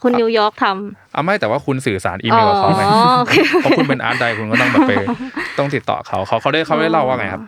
[0.03, 4.93] คุณนิวยอร์กทำเอาไม่แต่ว่าคุณสื่อสารอีเมลกับเขาไงอ๋อโอเคเพราะคุณเป็น art di คุณก็ต้องแบบไป
[5.60, 7.41] ต้องติดต่อเขาเขาเขาได้เขาได้เล่าว่าไงครับ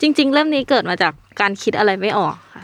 [0.00, 2.62] จริง ๆเล่มนี้เกิดมาจากการคิดอะไรไม่ออกค่ะ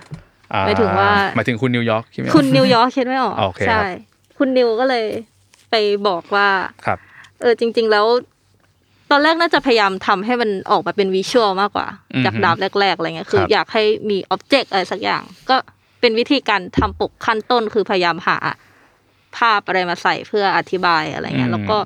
[0.52, 3.82] อ่หมายถึงว่าหมายถึงคุณนิวยอร์กใช่ไหมคุณนิวยอร์กคิดไม่ออกโอเคครับใช่
[4.38, 5.04] คุณนิวก็เลย
[5.70, 5.74] ไป
[6.08, 6.48] บอกว่า
[6.86, 6.98] ครับ
[7.40, 8.06] เออจริง ๆแล้ว
[9.10, 15.56] ตอนแรกน่าจะพยายามทำให้มันออกมาเป็น visual มากกว่าอือฮึจาก draft แรกๆอะไรเงี้ยคือครับอยากให้มี object อะไรสักอย่าง ก็
[16.02, 18.38] เป็นวิธีการทำปกขั้นต้นคือพยายามหา
[19.36, 21.78] ภาพอะไรมาใส่เพื่ออธิบายอะไรเงี้ยแล้วก็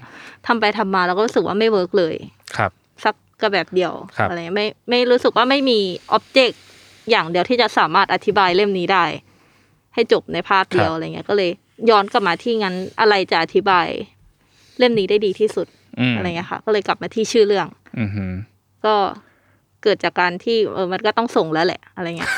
[0.46, 2.16] ทำไปทำมาแล้วก็รู้สึกว่าไม่ work เลย
[2.56, 2.70] ครับ
[3.04, 5.78] สักกะแบบเดียวครับอะไรเงี้ยไม่ไม่รู้สึกว่าไม่มี
[6.12, 6.62] object
[7.10, 9.04] อย่างเดียวที่จะสามารถอธิบายเล่มนี้ได้
[9.94, 11.50] ให้จบในภาพเดียวอะไรเงี้ยก็เลย
[11.90, 13.88] ย้อนกลับมาที่งั้นอะไรจะอธิบาย
[14.78, 15.66] เล่มนี้ได้ดีที่สุด
[16.00, 17.68] อืมอะไรเงี้ยค่ะ ก็เลยกลับมาที่ชื่อเรื่อง
[18.00, 18.32] อือหือ
[18.84, 18.94] ก็
[19.86, 22.32] เกิดจากการที่เออมันก็ต้องส่งแล้วแหละ อะไรเงี้ย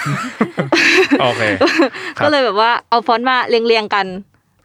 [1.20, 4.06] โอเคครับก็เลยแบบว่าเอาฟอนต์มาเรียงๆกัน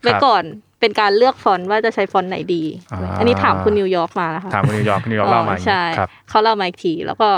[0.01, 0.43] ไว้ครับก่อน
[0.79, 7.29] เป็นการเลือกฟอนต์ว่าจะใช้ฟอนต์ไหนดีอ่าอันนี้ถามคุณนิวยอร์กมานะคะถามคุณนิวยอร์กคุณนิวยอร์กเล่ามาอย่างใช่นี้ครับเขาเล่ามาอีกทีแล้วก็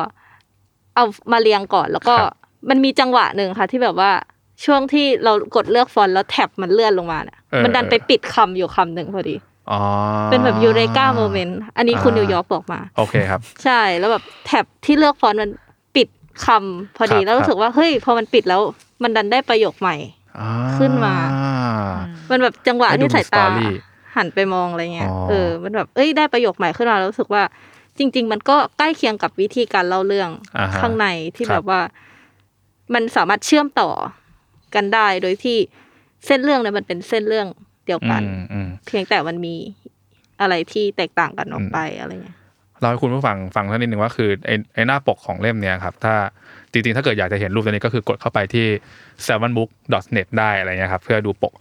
[0.95, 2.33] เอามาเรียงก่อนแล้วก็ครับ
[2.69, 4.11] มันมีจังหวะหนึ่งค่ะที่แบบว่า
[4.65, 9.54] ช่วงที่เรากดเลือกฟอนต์แล้ว tab มันเลื่อนลงมาเนี่ยเออมันดันไปปิดคำอยู่คำหนึ่งพอดีอ๋อ
[10.32, 15.51] เป็นแบบ Eureka mo ment อันนี้คุณอ่านิวยอร์กบอกมา โอเคครับ ใช่แล้วแบบ tab ที่เลือกฟอนต์มัน
[15.95, 16.07] ปิด
[16.45, 18.61] คำพอดีครับแล้วรู้สึกว่าเฮ้ยพอมันปิดแล้ว
[19.03, 19.95] มันดันได้ประโยคใหม่
[20.39, 21.16] อ่าขึ้นมา
[22.32, 23.76] มันแบบจังหวะให้ดูที่สายตามี story
[24.16, 27.43] หันไปมองอะไรเงี้ยอ๋อเออ มันแบบเอ้ยได้ประโยคใหม่ขึ้นมาแล้วรู้สึกว่า
[27.97, 31.82] จริง ๆ มันก็ใกล้เคียงกับวิธีการเล่าเรื่องอ่าฮะข้างในที่ครับแบบว่า
[32.93, 33.89] มันสามารถเชื่อมต่อ
[34.76, 35.57] กันได้โดยที่
[36.26, 37.47] เส้นเรื่องเนี่ยมันเป็นเส้นเรื่อง
[37.86, 39.55] เดียวกันอืมอืมเพียงแต่มันมี
[40.41, 42.38] อะไรที่แตกต่างกันออกไปอะไรเงี้ย
[42.79, 46.15] เราให้คุณผู้ฟังฟังสักนิดหนึ่งว่าคือไอ้ไอ้หน้าปกของเล่มเนี้ยครับ ถ้า
[46.71, 48.67] จริงๆ ถ้าเกิดอยากจะเห็นรูปตัวนี้ก็คือกดเข้าไปที่
[49.25, 51.53] salmonbook.net ได้อะไรเงี้ยครับ เพื่อดูปก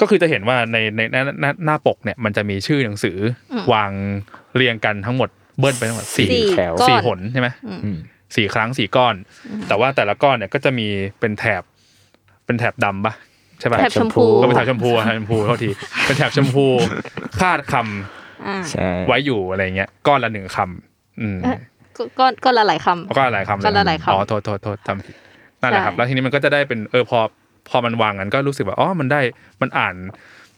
[0.00, 3.16] ก็คือจะเห็นว่าในในหน้าหน้าหน้าปกเนี่ยมันจะมีชื่อหนังสือ
[3.52, 3.92] อวาง
[4.54, 7.48] เรียงกันทั้งหมดเบิ้ลไปทั้งหมดสี่สี่แถวก้อนสี่หนใช่ไหม
[7.84, 7.98] อืม
[8.36, 9.14] สี่ครั้งสี่ก้อน
[9.68, 10.86] แต่ว่าแต่ละก้อนเนี่ยก็จะมี
[11.20, 11.62] เป็นแถบ
[12.46, 13.14] เป็นแถบดำปะ
[13.60, 15.70] ใช่ปะแถบชมพูก็เป็นแถบชมพูอะแถบชมพูเท่าที
[16.06, 16.66] เป็นแถบชมพู
[17.40, 21.58] คาดคำอ่าใช่ไว้อยู่อะไรเงี้ยก้อนละหนึ่งคำอืมเอ๊ะ
[21.96, 25.14] ก็ก็ก็ละหลายคำก็หลายคำก็ละหลายคำอ๋อโทษโทษโทษทำผิด
[25.62, 27.18] นั่นแหละครับใช่แล้วทีนี้มันก็จะได้เป็นเออพอ
[27.68, 29.20] พอมันวางกันก็รู้สึกว่าอ๋อมันได้
[29.62, 29.94] มันอ่าน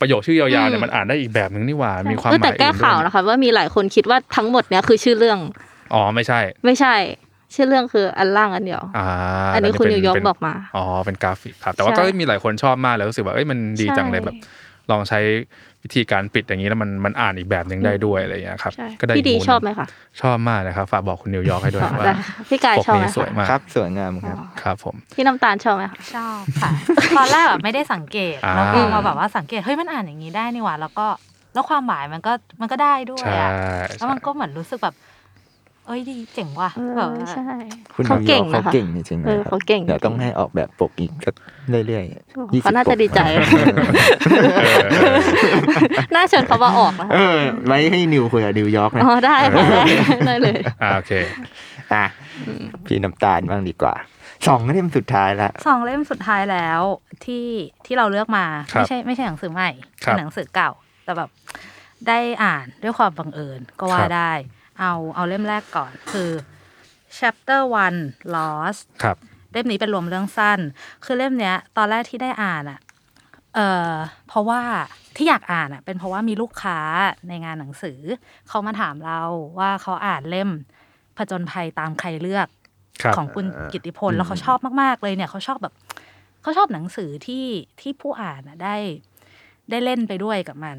[0.01, 5.39] ประโยคชื่อยาวๆเนี่ยมันอ่านได้อีกแบบหนึ่งนี่หว่ามีความหเออมายแต่แก้อื่นด้ข่าววยนะคะว่ามีหลายคนคิดว่าทั้งหมดเนี้ยคือชื่อเรื่อง
[5.95, 6.95] อ๋อไม่ใช่ ไม่ใช่
[7.55, 9.07] ชื่อเรื่องคืออันล่างอันเดียวอ่า
[9.55, 14.37] อันนี้คุณเป็นิวยอร์กเป็นบอกมาอ๋อเป็นกราฟิกครับ แต่ว่าใช่ก็มีหลายคนชอบมากเลยรู้สึกว่าเอ้ยมันดีจังเลยใช่แบบ
[14.91, 15.21] ลองใช้
[15.83, 19.87] วิธีการปิดอย่างนี้แล้วมันมันอ่านอีกแบบหนึ่งได้ด้วยอะไรอย่างเงี้ยครับใช่ก็ได้พี่ดีกมุมชอบไหมคะ
[20.21, 26.71] ชอบมากเลยครับฝากบอกคุณนิวยอร์กให้ด้วยอ๋อว่าได้ค่ะพี่กายปกชอบไหมนี้สวยคะมากครับสวยงามครับครับ ผมพี่น้ำตาลชอบไหมคะชอบค่ะ
[27.17, 31.07] ตอนแรกแบบไม่ได้สังเกตอ่าแล้วพอมาแบบว่าสังเกตเฮ้ยมันอ่านอย่างนี้ได้นี่หว่าแล้วก็
[31.55, 33.51] แล้วความหมายมันก็มันก็ได้ด้วยใช่อะ
[33.87, 34.95] แล้วใช่มันก็เหมือนรู้สึกแบบ
[35.87, 37.57] เอ้ยดีเจ๋งว่ะเออแบบว่าใช่
[37.95, 41.31] คุณเขานิวยเก่องร์กเขานะคะเก่งจริงๆเออนะครับเขาเก่ง เดี๋ยวต้องให้ออกแบบปกอีกก็
[41.87, 43.21] เรื่อยๆยี่สิบเขาน่าจะปกดีใจ
[46.15, 49.85] น่าเชิญเขามาออกนะเออไว้ให้นิวคุยกับนิวยอร์กนะอ๋อได้ค่ะได้
[50.27, 51.13] ได้เลย อ่าโอเค
[51.93, 52.05] อะ
[52.87, 53.95] พี่น้ำตาลบ้างดีกว่า
[54.49, 56.81] สองเล่มสุดท้ายละ สองเล่มสุดท้ายแล้ว
[57.25, 57.47] ที่
[57.87, 59.71] ที่เราเลือกมาครับไม่ใช่ไม่ใช่หนังสือใหม่
[60.05, 60.71] ครัเป็บนหนังสือเก่า
[61.05, 61.31] แต่แบบ
[62.09, 64.33] ได้อ่านด้วยความบังเอิญก็ว่าครับ ได้
[64.83, 66.31] เอาเอาเล่มแรกก่อนคือ
[67.19, 68.01] chapter one
[68.35, 69.17] lost ครับ
[69.53, 70.61] เล่มนี้เป็นรวมเรื่องสั้น
[71.05, 72.81] คือเล่มเนี้ย ตอนแรกที่ได้อ่านอะ
[73.55, 73.91] เออ
[74.29, 74.61] เพราะว่า
[75.17, 76.79] ที่อยากอ่านอะ เป็นเพราะว่ามีลูกค้า
[77.29, 78.01] ในงานหนังสือ
[78.49, 79.21] เขามาถามเรา
[79.59, 80.51] ว่าเขาอ่านเล่ม
[81.17, 82.49] ผจญภัยตามใครเลือก
[83.03, 85.75] ครับของคุณกิตติพลแล้วเขาชอบมาก ๆ เลยเนี่ยเขาชอบแบบ
[86.43, 87.47] เขาชอบหนังสือที่
[87.81, 88.77] ที่ผู้อ่านอะได้
[89.71, 90.77] ได้เล่นไปด้วยกับมัน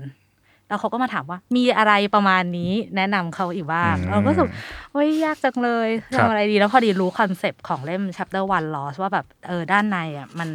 [0.68, 4.48] แล้วเขาก็มาถามว่ามีอะไรประมาณนี้แนะนำเขาอีกบ้างอืมเราก็รู้สึก
[4.92, 10.50] โอ้ยยากจังเลยครับทำอะไรดีแล้วพอดีรู้คอนเซปต์ของเล่ม chapter one lost ว่าแบบเออด้านในอะมัน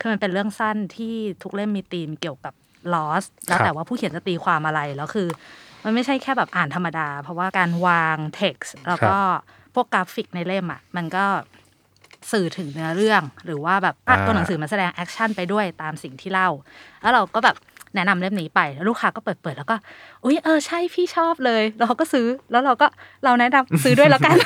[0.00, 2.54] คือมันเป็นเรื่องสั้นที่ทุกเล่มมีธีมเกี่ยวกับ
[2.94, 5.28] loss แล้วแต่ว่าผู้เขียนจะตีความอะไรแล้วคือ
[5.84, 9.16] มันไม่ใช่แค่แบบอ่านธรรมดา เพราะว่าการวาง text แล้วก็
[9.74, 11.24] พวกกราฟิกในเล่มอะมันก็
[12.32, 16.48] สื่อถึงเนื้อเรื่อง หรือว่าแบบอะอ่าตัวหนังสือมันแสดง action ไปด้วยตามสิ่งที่เล่า
[17.02, 17.56] แล้วเราก็แบบ
[17.96, 19.76] แนะนำเล่มนี้ไปแล้วลูกค้าก็เปิดเปิดๆแล้วก็
[20.24, 22.86] อุ้ยเออใช่พี่ชอบเลยแล้วเขาก็ซื้อแล้วเราก็
[23.24, 24.36] เราแนะนำซื้อด้วยแล้วกัน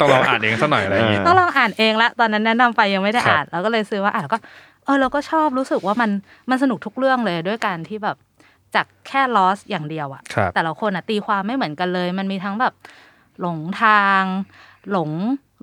[0.00, 4.40] ต้องลองอ่านเองสักหน่อยอะไรอย่างงี้ต้องลองอ่านเองละตอนนั้นแนะนำไปยังไม่ได้ครับอ่านเราก็เลยซื้อว่าอ่านแล้วก็
[4.84, 6.10] เออเราก็ชอบรู้สึกว่ามัน
[6.50, 8.16] มันสนุกทุกเรื่องเลยด้วยการที่แบบ
[8.74, 12.72] จากแค่ loss อย่างเดียวอะครับแต่ละคนอะตีความไม่เหมือนกันเลย มันมีทั้งแบบ
[13.40, 14.22] หลงทาง
[14.92, 15.10] หลง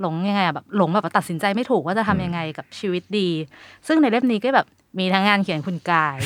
[0.01, 3.29] หลงยังไงอะแบบหลงแบบตัดสินใจไม่ถูกว่าจะทำยังไงกับชีวิตดี
[3.87, 4.67] ซึ่งในเล่มนี้ก็แบบ
[4.99, 6.17] มีทั้งงานเขียนคุณกาย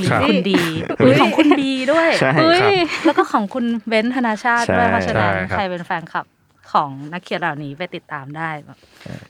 [0.00, 0.62] มีครับคุณดี
[1.06, 2.72] มีของคุณบีด้วยใช่อุ้ยครับ
[3.04, 6.26] แล้วก็ของคุณเบนซ์ธนาชาติด้วยใช่เพราะฉะนั้นใช่ครับใครเป็นแฟนคลับ
[6.72, 8.78] ของนักเขียนเหล่านี้ไปติดตามได้แบบ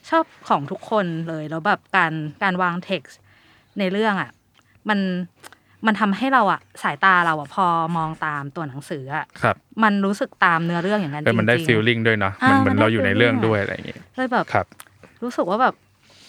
[0.09, 3.19] ชอบของทุกคนเลยแล้วแบบการการวางเท็กซ์
[3.79, 4.29] ในเรื่องอะ
[4.89, 4.99] มัน
[5.85, 7.65] มันทำให้เราอะสายตาเราอะพอ
[7.97, 14.65] มองตามตัวหนังสืออะครับมันรู้สึกตามเนื้อเรื่องอย่างนั้นเออมันได้จริงๆฟีลลิ่งด้วยเนาะอ่ามันเหมือนมันได้เราอยู่ในเรื่อง feeling ด้วยอะไรอย่างงี้เลยแบบครับ
[15.23, 15.75] รู้สึกว่าแบบ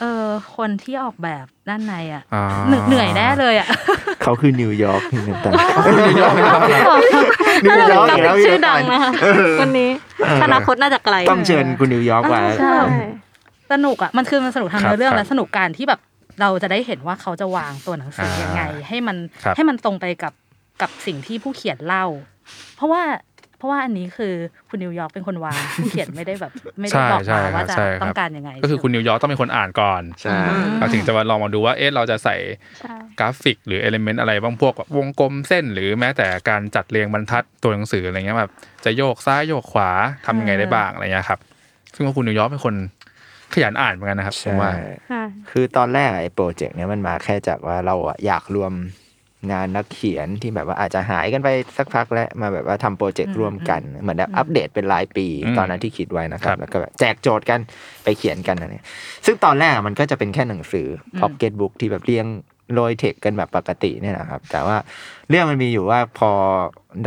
[0.01, 0.26] เออ
[0.57, 3.68] คนที่ออกแบบด้านในอะอ่า เหนื่อยเหนื่อยแน่เลยอะ
[4.22, 5.53] เขาคือนิวยอร์กพี่น้ำตาล
[7.68, 9.12] น่าจะเป็นกราฟิกชื่อดังนะคะ
[9.61, 9.90] วันนี้
[10.44, 12.78] อนาคตน่าจะไกลต้องเชิญคุณนิวยอร์กมา ใช่ใช่
[13.72, 16.01] สนุกอะมันคือมันสนุกทางครับเนื้อเรื่องครับและสนุกการที่แบบ
[16.40, 20.32] เราจะได้เห็นว่าเขาจะวางตัวหนังสือยังไงให้มันครับ ให้มันตรงไปกับ
[20.82, 22.07] กับสิ่งที่ผู้เขียนเล่า
[22.76, 23.03] เพราะว่า
[23.61, 24.35] เพราะว่าอันนี้คือ
[24.69, 30.37] คุณนิวยอร์กเป็นคนวางผู้เขียนไม่ได้แบบไม่ได้ใช่บอกใช่มาครัว่าบจะใช่ครับต้องการยังไง ก็คือคุณนิวยอร์กต้องเป็นคนอ่านก่อนใช่
[30.79, 32.37] เราถึงจะมาลองมาดูว่าเอ๊ะเราจะใส่
[32.81, 38.53] ใช่กราฟิก หรือ element อะไรบ้างพวกแบบวงกลมเส้น หรือแม้แต่การจัดเรียงบรรทัดตัวหนังสืออะไรเงี้ยแบบ
[38.85, 39.91] จะโยกซ้ายโยกขวา
[40.27, 41.41] ทำยังไงได้บ้างอะไรเงี้ยครับ
[41.95, 42.75] ซึ่งว่าคุณนิวยอร์กเป็นคน
[43.55, 44.73] ขยันอ่านเหมือนกันนะครับผมใช่ว่า
[45.11, 48.73] ค่ะคือตอนแรกไอ้โปรเจกต์เนี้ยมันมาแค่จากว่าเราอะอยากรวม
[49.53, 57.61] งานนักเขียนที่แบบว่าอาจจะหายกันไปสักพักแล้วมาแบบว่าทำโปรเจกต์ร่วมกัน เหมือนแบบอัปเดตเป็นรายปีอืมตอนนั้นที่คิดไว้นะครัครับบแล้วก็แบบแจกโจทย์กัน
[58.05, 58.84] ไปเขียนกันนะเนี่ย
[59.26, 60.86] ซึ่งตอนแรกอะมันก็จะเป็นแค่หนังสือ
[61.20, 62.26] พ็อกเก็ตบุ๊กที่แบบเรียง
[62.75, 64.77] โรยเทคกันแบบปกติเนี่ยนะครับ แต่ว่า
[65.31, 66.31] เรื่องมันมีอยู่ว่าพอ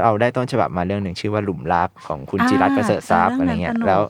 [0.03, 4.01] เราได้ต้นฉบับมาเรื่องหนึ่งชื่อว่าหลุมรักของคุณอ่าจิรัตน์ประเสริฐทรัพย์เรื่อะองไรนั้นเงี้ยสนุกแล้ว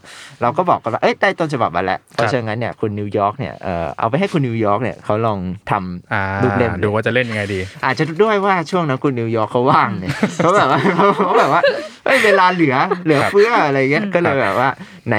[0.41, 5.39] เราก็บอกกันว่าเอ้ยได้ต้นฉบับมาแล้วเพครัราะบฉะนั้นเนี่ยคุณนิวยอร์กเนี่ยเออเอาไปให้คุณนิวยอร์กเนี่ยเขาลอง
[5.72, 11.62] ทำอ่ารูปเล่มดูว่าจะเล่นยังไงดี อาจจะด้วยว่าช่วงนั้นคุณนิวยอร์กเขาว่างเนี่ยเขาแบบว่าเขาแบบว่า
[12.06, 14.70] เอ้ยเวลาเหลือเหลือเฟืออะไรเงี้ยก็เลยแบบว่า
[15.08, 15.16] ไหน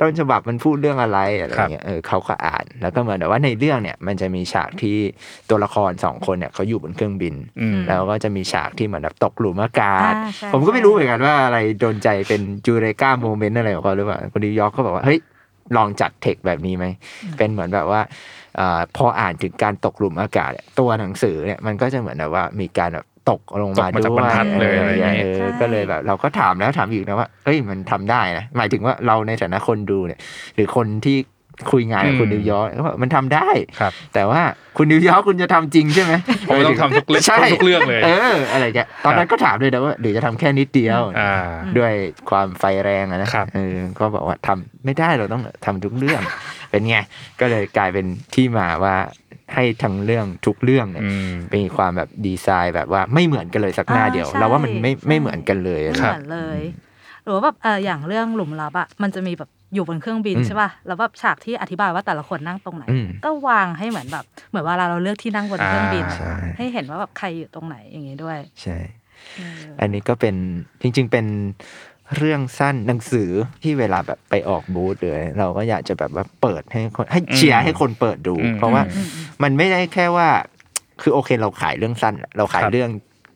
[0.00, 4.96] ต้นฉบับมันพูดเรื่องอะไรอะไรเงี้ยเออเขาก็อ่าน แล้วก็เหมือนแบบว่าในเรื่องเนี่ย มันจะมีฉากที่
[5.50, 15.18] ตัวละครสองคนเนี่ยเขาอยู่บนเครื่องบินอืมแล้วก็จะมีฉากที่เหมือนแบบตกหลุมอากาศอ่าใช่ผมก็ไม่รู้เหมือนกันว่าอะไรโดนใจเป็นจูเรกาโมเมนต์อะไรของเขาหรือเปล่าคนนิวยอร์กก็บอกว่าเฮ้ย
[15.76, 16.86] ลองจัดเทคแบบนี้ไหม
[17.38, 18.00] เป็นเหมือนแบบว่า
[18.58, 30.20] อาพออ่านถึงการตกหลุมอากาศเนี่ยตัวหนังสือเนี่ยมันก็จะเหมือนแบบว่ามีการแบบ ตกลงมาตกมาจากด้วบรรยทัดเลยอออะไรอย่างงี้เออใช่ก็เลยแบบเราก็ถามแล้วถามอีกนะว่าเอ้ยมันทำได้นะหมายถึงว่าเราในฐานะคนดูเนี่ย
[30.54, 31.16] หรือคนที่
[31.72, 33.48] คุยงานกับคุณนิวยอร์กก็บอกมันทำได้
[33.80, 34.40] ครับแต่ว่า
[34.76, 36.12] คุณนิวยอร์กคุณจะทำจริงใช่ไหม
[36.48, 41.34] ผมต้องทำทุกเรื่องใช่ทุกเรื่องเลยเอออะไรแกตอนนั้นก็ถามด้วยนะว่าหรือจะทำแค่นิดเดียวอ่า
[41.78, 41.92] ด้วย
[42.30, 46.20] ความไฟแรงอะนะครับเออก็บอกว่าทำไม่ได้เราต้องทำทุกเรื่อง
[46.70, 46.96] เป็นไง
[47.40, 48.96] ก็เลยกลายเป็นที่มาว่า
[49.54, 56.60] ให้ทั้งเรื่องทุกเรื่องเนี่ยอืมมีความแบบดีไซน์แบบว่าไม่เหมือนกันเลยสักหน้าอ่าเดียวใช่เราว่ามันไม่ใช่ไม่เหมือนกันเลยไม่นะเหมือนเลย
[57.22, 68.76] หรือว่าแบบเอออย่างเรื่องหลุมลับอะมันจะมีแบบอยู่บนเครื่องบินอืมใช่ป่ะ แล้วแบบฉากที่อธิบายว่าแต่ละคนนั่งตรงไหนอืมก็วางให้เหมือนแบบ เหมือนเวลาเราเลือกที่นั่งบนเครื่องบินอะอ่าใช่ให้เห็นว่าแบบใครอยู่ตรงไหนอย่างงี้ด้วย ใช่
[69.38, 70.34] เอออันนี้ก็เป็น
[70.82, 71.26] จริง ๆ เป็น
[72.18, 73.30] เรื่องสั้นหนังสือ
[73.62, 79.06] ที่เวลาแบบไปออกบูธเลยเราก็อยากจะแบบว่าเปิดให้คนให้เชียร์ให้คนเปิดดูอืมเพราะว่าอืมอืม
[79.42, 80.28] มันไม่ได้แค่ว่า
[81.00, 82.90] คือโอเคเราขายเรื่องสั้น เราขายครับเรื่อง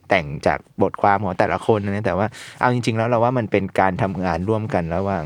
[0.08, 2.26] แต่งจากบทความของแต่ละคนนะแต่ว่า
[2.60, 5.24] เอาจริง ๆ แล้วเราว่ามันเป็นการทำงานร่วมกันระหว่าง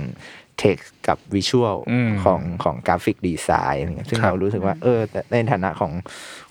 [0.60, 5.92] text กับ visual อืมของของกราฟิกดีไซน์อะไรเงี้ยซึ่งครับเรารู้สึกว่า เออแต่ในฐานะของ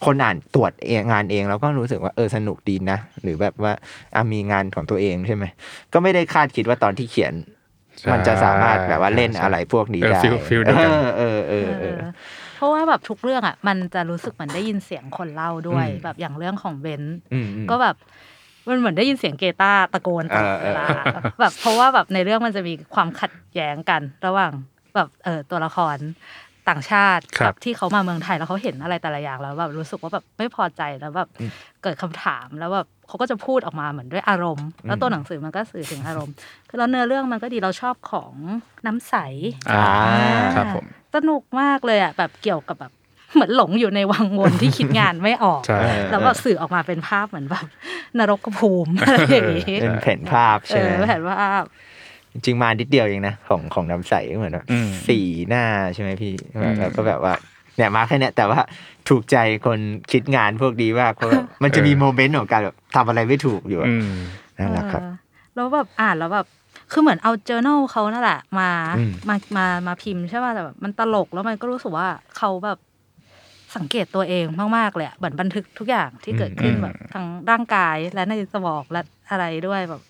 [0.05, 3.74] คนอ่านตรวจเองงานเองเราก็รู้สึกว่าเออสนุกดีนะ หรือแบบว่า
[4.16, 5.45] อะมีงานของตัวเองใช่ไหม
[5.93, 7.34] ก็ไม่ได้คาดคิดว่าตอนที่เขียน
[7.99, 12.12] ใช่มันจะสามารถแบบว่าเล่นอะไรพวกนี้เออได้ feel- feel เดียวเอกันอเออเออเออเออ
[12.55, 17.95] เพราะว่าแบบทุกเรื่องอะมันจะรู้สึกเหมือนได้ยินเสียงคนเล่าด้วยอืมแบบอย่างเรื่องของเบนซ์อืมอืมก็แบบ
[18.72, 24.51] มันเหมือนได้ยินเสียงเกตาร์ตะโกนตลอดเวลาเออเออแบบเพราะว่าแบบในเรื่องมันจะมีความขัดแย้งกันระหว่าง
[24.95, 25.97] แบบเออตัวละคร
[26.70, 31.30] ต่างชาติครับกับที่เขามาเมืองไทยแล้วเขาเห็นอะไรแต่ละอย่างแล้วแบบรู้สึกว่าแบบไม่พอใจแล้วแบบ
[31.84, 36.34] เกิดคำถามแล้วแบบเขาก็จะพูดออกมาเหมือนด้วยอารมณ์ แล้วตัวหนังสือมันก็สื่อถึงอารมณ์
[36.67, 38.34] คือแล้วเนื้อเรื่องมันก็ดีเราชอบของ
[38.86, 39.15] น้ำใส
[39.72, 42.91] อ่าอ่าครับผมสนุกมากเลยอะแบบเกี่ยวกับแบบ
[43.39, 45.81] เหมือนหลงอยู่ในวังวนที่คิดงานไม่ออกใช่
[46.11, 47.65] แล้วก็สื่อออกมาเป็นภาพเหมือนแบบ
[48.19, 51.63] นรกภูมิอะไรอย่างงี้เป็นแผ่นภาพเอใช่ไหมอแผ่นภาพ
[52.31, 55.63] จริงๆมานิดเดียวเองนะของของน้ำใสเหมือนแบบอืมสี่หน้า
[55.93, 57.33] ใช่ไหมพี่อืมแล้วก็แบบว่า
[57.77, 58.59] เนี่ยมาแค่เนี้ยแต่ว่า
[59.09, 59.79] ถูกใจคน
[60.11, 64.11] คิดงานพวกนี้มากเพราะแบบมันจะมีโมเมนต์ของการแบบทำอะไรไม่ถูกอยู่อะอืม
[64.57, 65.13] นั่นแหละครับเออ
[65.55, 66.45] แล้วแบบอ่านแล้วแบบ
[66.91, 72.77] คือเหมือนเอา journal เขานั่นแหละมาอืมมามามาพิมพ์ใช่ป่ะแต่แบบมันตลกแล้วมันก็รู้สึกว่าเขาแบบ
[73.76, 74.45] สังเกตตัวเอง
[74.78, 80.01] มากๆเลยอะเหมือนบันทึกทุกอย่างที่เกิดขึ้นอืมแบบทั้งร่างกายและในสมองและอะไรด้วยแบบ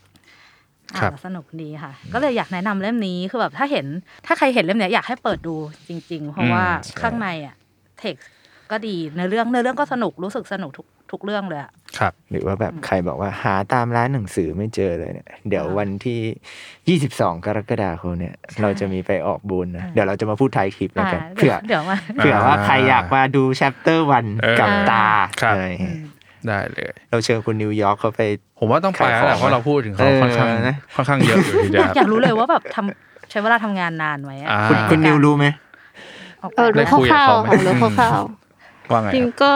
[0.93, 3.86] อ่าครันบแล้วสนุกดีค่ะ ก็เลยอยากแนะนำเล่มนี้คือแบบถ้าเห็น
[4.26, 5.55] ถ้าใครเห็นเล่มเนี้ยอยากให้เปิดดู
[5.88, 6.64] จริง ๆ เพราะว่า
[7.01, 7.55] ข้างในอะ
[7.99, 8.30] เท็กซ์
[8.72, 25.07] ก็ดีในเรื่องในเรื่องก็สนุกรู้สึกสนุกทุกทุกเรื่องเลยอะครับ หรือว่าแบบใครบอกว่าหาตามร้านหนังสือไม่เจอเลยเนี่ย เดี๋ยววันที่ 22 กรกฎาคมเนี่ย เราจะมีไปออกบูนนะ เดี๋ยวเราจะมาพูดท้ายคลิปแล้วกันอ่าเผื่อเดี๋ยวมาเผื่อว่าใครอยากมาดูแชปเตอร์วันเออกับตา
[25.41, 25.97] ครับอะไรอย่างเงี้ย
[26.47, 28.22] ได้เลย เราเชิญคุณนิวยอร์กเขาไป
[28.59, 35.45] ผมว่าต้องไปแล้วแหละขายของเพราะเราพูดถึงเขาเออค่อนข้างนะค่อนข้างเยอะอยู่ทีเดีอวยากอยากรู้เลยว่าแบบทำใช้เวลาทำงานนานไหมอะอ่าคุณคุณนิวรู้ไหม
[36.41, 38.24] ออกเออแบบรู้ได้คุยคกับร่าวเขาๆไหมค่ะรู้คร่าว
[38.91, 39.53] ว่าไงๆจริงครับก็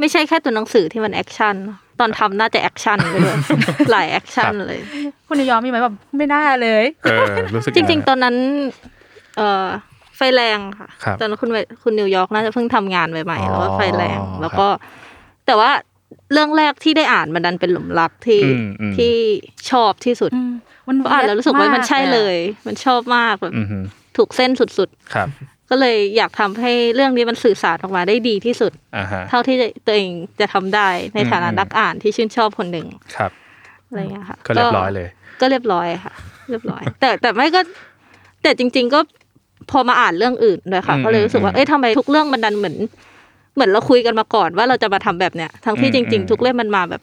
[0.00, 1.54] ไม่ใช่แค่ตัวหนังสือที่มัน action
[2.00, 3.36] ตอนทำน่าจะ action ไปด้วย
[3.90, 4.78] หลาย action เลย
[5.26, 8.36] คุณนิวยอร์กมีไหมแบบไม่น่าเลยเออรู้สึกจริงยัไๆตอนนั้น
[9.36, 9.66] เอ่อ
[10.16, 14.66] ไฟแรงค่ะครับตอนนั้นคุณเวคุณนิวยอร์กน่าจะเพิ่งทำงานใหม่อ๋อๆแล้วก็ไฟแรงครับแล้วก็
[15.46, 15.70] แต่ว่า
[16.32, 19.14] เรื่องแรกที่ได้อ่านมันดันเป็นหลุมรักที่อืมอืมที่
[19.70, 20.52] ชอบที่สุดอืม
[20.88, 23.78] มันเพราะอ่านแล้วรู้สึกว่ามันใช่เลย มันชอบมากแบบอือฮึ
[24.16, 29.56] ถูกเส้นสุดครับๆ ก็เลยอยากทำให้เรื่องนี้มันสื่อสารออกมาได้ดีที่สุดอ่าฮะเท่าที่
[29.86, 30.08] ตัวเอง
[30.40, 33.30] จะทำได้ในฐานะอืมนักอ่านที่ชื่นชอบคนหนึ่งครับ
[33.88, 35.08] อะไรเงี้ยค่ะก็เรียบร้อยเลย
[35.40, 36.12] ก็เรียบร้อยค่ะ
[36.50, 37.60] เรียบร้อย แต่แต่ไม่ก็
[38.42, 39.00] แต่จริง ๆก็
[39.70, 42.76] พอมาอ่านเรื่องอื่นด้วยค่ะอืมก็เลยรู้สึกว่าอืมเอ้ยทำไมทุกเรื่องมันดันเหมือน
[43.54, 47.02] เหมือนเราคุยกันมาก่อนว่าเราจะมาทำแบบเนี้ยทั้งที่อืมจริงอืมๆทุกเล่มมันมาแบบ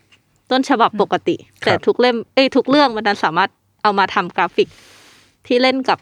[0.52, 3.50] ต้นฉบับปกติครับแต่ทุกเล่มเอ้ยทุกเรื่องมันดันสามารถ
[3.84, 4.68] เอามาทำกราฟิก
[5.48, 5.98] ที่เล่นกับ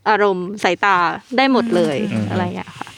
[0.00, 0.96] อืมอารมณ์สายตา
[1.36, 2.88] ได้หมดเลยอืมอะไรเงี้ยค่ะ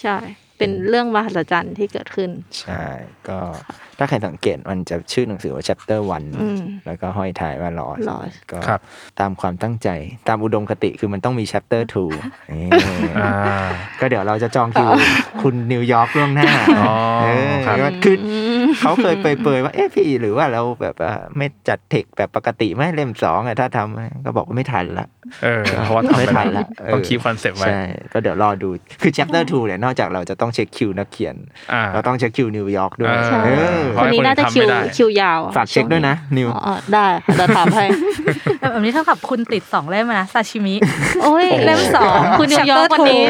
[0.00, 0.16] ใช่
[0.58, 2.84] เป็นเรื่องมหัศจรรย์ที่เกิดขึ้น ใช่
[3.28, 3.38] ก็
[3.98, 8.80] ถ้าใครสังเกตมันจะชื่อหนังสือว่า chapter อืม1แล้วก็ห้อยท้ายว่า lost Lost ก็ครับ
[9.20, 9.88] ตามความตั้งใจ
[10.28, 11.82] ตามอุดมคติคือมันต้องมี chapter
[12.16, 12.70] 2นี่
[13.18, 13.32] อ่า
[14.00, 14.90] ก็เดี๋ยวเราจะจองคิว
[15.42, 16.50] คุณนิวยอร์กล่วงหน้า
[16.80, 18.16] อ๋อเออครับคือ
[18.80, 25.06] เขาเคยเปรยๆว่า เอ๊ะพี่หรือว่าเราแบบว่าไม่จัดเทคแบบปกติไหมเล่มสองอะถ้าทำก็บอกว่าไม่ทันละ
[25.44, 27.80] เออเพราะว่าทำไม่ไปทันแล้ละวเออต้อง keep คอนเซปต์ไว้ใช่
[28.12, 28.68] ก็เดี๋ยวรอดู
[29.02, 31.36] คือ chapter 2เนี่ยนอกจากเราจะต้องเช็คคิวนักเขียน
[31.72, 37.84] อ่าเราต้องเช็คคิวนิวยอร์กด้วยเออใช่เออเพคราะนนี้ให้คนน่าจะทำคิไม่วได้คิวยาวฝากเช็คด้วยนะ นิวอ๋อได้ค่ะเดี๋ยวถามให้
[38.72, 40.74] แบบนี้เท่ากับคุณติดสองเล่มอะนะซาชิมิ
[41.22, 43.24] โอ้ยโอ้โหเล่มสองคุณนิวยอร์กวันนี้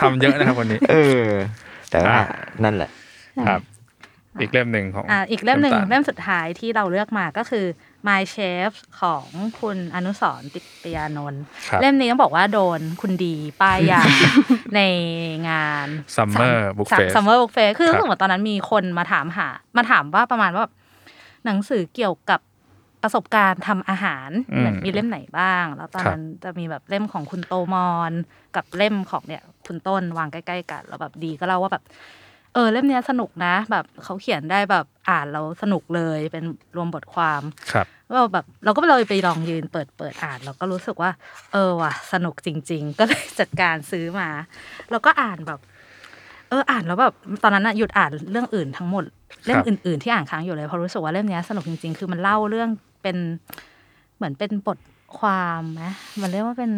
[0.00, 1.24] ทำเยอะนะครับวันนี้ เออ
[1.90, 2.24] แต่ว่าอ่า
[2.64, 2.90] นั่นแหละ
[3.48, 3.60] ครับ
[4.40, 7.64] อีกเล่มหนึ่งของอ่าอีกเล่มหนึ่งำตาเล่มสุดท้ายที่เราเลือกมาก็คือ
[8.06, 9.26] My Chef ของ
[9.60, 14.02] คุณอนุสรณ์ติปยานนท์ครับเล่มนี้ต้องบอกว่าโดนคุณดีป้ายยา
[14.76, 14.80] ใน
[15.48, 20.74] งาน Summer Book Fest Summer Book Fest คือครับรู้สึกว่าตอนนั้นมีคนมาถามหา มาถามว่าประมาณว่าแบบ
[21.44, 22.40] หนังสือเกี่ยวกับ
[23.02, 28.12] ประสบการณ์ทำอาหารอืมมีเล่มไหนบ้าง แล้วตอนครับนั้นจะมีแบบเล่มของคุณโตมร
[28.56, 31.84] กับเล่มของเนี่ยคุณต้นวางใกล้ ๆ กัน แล้วแบบดีก็เล่าว่าแบบ
[32.54, 36.44] เออเล่มเนี้ยสนุกนะ แบบเขาเขียนได้แบบอ่านแล้วสนุกเลยเป็น
[36.76, 37.42] รวมบทความ
[37.72, 41.10] ครับเราแบบเราก็เลยไปลองยืนเปิดเปิดอ่านเราก็รู้สึกว่า
[41.52, 44.28] เออว่ะสนุกจริง ๆ ก็เลยจัดการซื้อมา
[44.90, 45.60] แล้วก็อ่านแบบ
[46.48, 49.04] เอออ่านแล้วแบบตอนนั้นอะหยุดอ่านเรื่องอื่นทั้งหมด
[49.46, 52.68] เล่มอื่น ๆ ที่อ่านค้างอยู่เลยเพราะรู้สึกว่าเล่มเนี้ยสนุกจริง ๆ คือมันเล่าเรื่อง
[53.02, 53.16] เป็น
[54.16, 54.78] เหมือนเป็นบท
[55.18, 55.84] ความไหม
[56.22, 56.70] มันเรียกว่าเป็น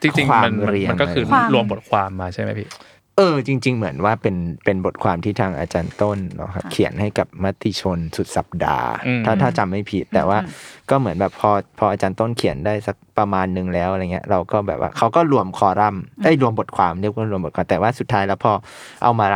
[0.00, 2.68] จริงควาๆมมันมันเรียงมันก็คือความรวมบทความมาใช่ไหมพี่
[3.18, 10.52] เออจริง ๆ เหมือนว่าเป็นเป็นบทความที่ทางอาจารย์ต้นเนาะครับเขียนให้กับมติชนสุดสัปดาห์อืมถ้าถ้าจำไม่ผิด แต่ว่าอืม
[10.90, 18.52] ก็เหมือนแบบพอพออาจารย์ต้นเขียนได้สักประมาณหนึ่งแล้วอะไรเงี้ยเราก็แบบว่าเขาก็รวมคอรัมน์ได้ยรวมบทความเรียกว่ารวมบทความแต่ว่าสุดท้ายแล้วพอ
[19.02, 19.26] เอามา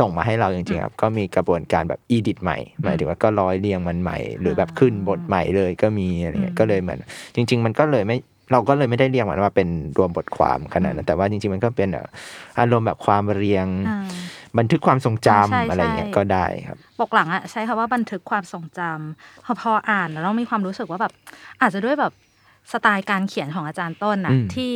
[0.00, 6.98] ส่งมาให้เราจริงๆครับก็มีกระบวนการแบบอีดิทใหม่หมายถึงว่าก็ร้อยเรียงมันใหม่ หรือแบบขึ้นบทใหม่เลยก็มีอะไรเงี้ยก็เลยเหมือน
[7.34, 8.16] จริง ๆ มันก็เลยไม่
[8.52, 12.06] เราก็เลยไม่ได้เรียกมันว่าเป็นรวมบทความขนาดนั้นแต่ว่าจริงๆมันก็เป็นแบบ
[12.58, 14.08] อารมณ์แบบความเรียงอ่า
[14.58, 21.12] บันทึกความทรงจำใช่ใช่อะไรเงี้ยก็ได้ครับปกหลังอะใช้คำว่าบันทึกความทรงจำพอพออ่านแล้วเรามีความรู้สึกว่าแบบ
[21.60, 22.12] อาจจะด้วยแบบ
[22.72, 24.72] สไตล์การเขียนของอาจารย์ต้นอะอืมที่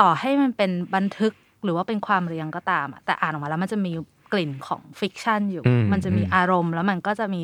[0.00, 1.32] ต่อให้มันเป็นบันทึก
[1.64, 3.92] หรือว่าเป็นความเรียงก็ตามอะแต่อ่านออกมาแล้วมันจะมี
[4.32, 7.42] กลิ่นของฟิกชันอยู่อืมมันจะมีอืมอารมณ์แล้วมันก็จะมี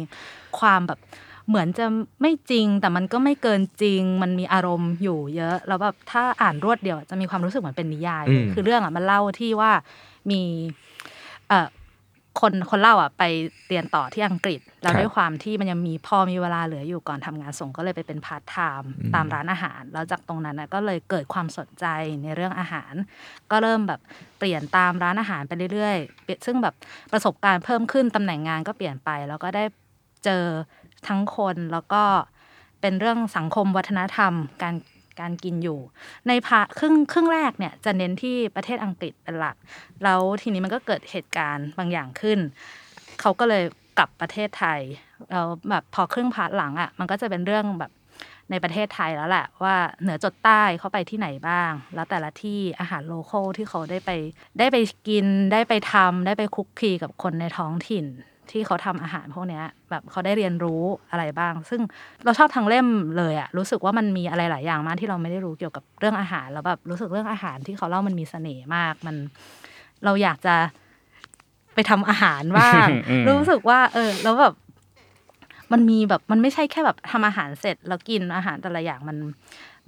[0.58, 0.98] ความแบบ
[1.48, 1.86] เหมือนจะ
[2.20, 9.70] ไม่จริง แต่มันก็ไม่เกินจริง มันมีอารมณ์อยู่เยอะ แล้วแบบถ้าอ่านรวดเดียวจะมีความรู้สึกเหมือนเป็นนิยายเลยคือเรื่องอะมันเล่าที่ว่า
[10.30, 10.40] มี
[11.48, 11.68] เอ่อ
[12.40, 13.22] คนคนเล่าอะไป
[13.68, 21.86] เรียนต่อที่อังกฤษ แล้วครับด้วยความที่มันยังมีพอมีเวลาเหลืออยู่ก่อนทำงานส่งก็เลยไปเป็นพาร์ทไทม์ตามร้านอาหาร แล้วจากตรงนั้นนะก็เลยเกิดความสนใจ
[22.22, 22.94] ในเรื่องอาหาร
[23.50, 24.00] ก็เริ่มแบบ
[24.38, 26.74] เปลี่ยนตามร้านอาหารไปเรื่อยๆ ซึ่งแบบ
[27.12, 29.64] ประสบการณ์เพิ่มขึ้นตำแหน่งงานก็เปลี่ยนไป แล้วก็ได้
[30.24, 30.44] เจอ
[31.08, 32.02] ทั้งคนแล้วก็
[32.80, 34.32] เป็นเรื่องสังคมวัฒนธรรม
[34.62, 34.74] การ
[35.20, 35.80] การกินอยู่
[36.28, 39.56] ในพาครึ่งครึ่งแรกเนี่ยจะเน้นที่ประเทศอังกฤษเป็นหลัก
[40.04, 42.38] แล้วทีนี้มันก็เกิดเหตุการณ์บางอย่างขึ้น
[43.20, 43.64] เขาก็เลย
[43.98, 44.80] กลับประเทศไทย
[45.30, 47.92] แล้วแบบพอครึ่ง part หลังอะมันก็จะเป็นเรื่องแบบ
[48.50, 54.10] ในประเทศไทยแล้วแหละว่าเหนือจดใต้เขาไปที่ไหนบ้าง แล้วแต่ละที่อาหาร local ที่เขาได้ไป
[54.58, 54.76] ได้ไป
[55.08, 58.06] กินได้ไปทำได้ไปคลุกคลีกับคนในท้องถิ่น
[58.50, 61.80] ที่เขาทำอาหารพวกเนี้ยแบบเขาได้เรียนรู้อะไรบ้าง ซึ่ง
[62.24, 62.86] เราชอบทั้งเล่ม
[63.18, 69.16] เลยอะรู้สึกว่ามันมีอะไรหลายอย่างมากที่เราไม่ได้รู้เกี่ยวกับเรื่องอาหารแล้วแบบรู้สึกเรื่องอาหารที่เขาเล่ามันมีเสน่ห์มากมัน
[70.04, 70.54] เราอยากจะ
[71.74, 74.54] ไปทำอาหารบ้างอืมรู้สึกว่า เออ แล้วแบบ
[75.72, 79.16] มันมีแบบมันไม่ใช่แค่แบบทำอาหารเสร็จ แล้วกินอาหารแต่ละอย่างมัน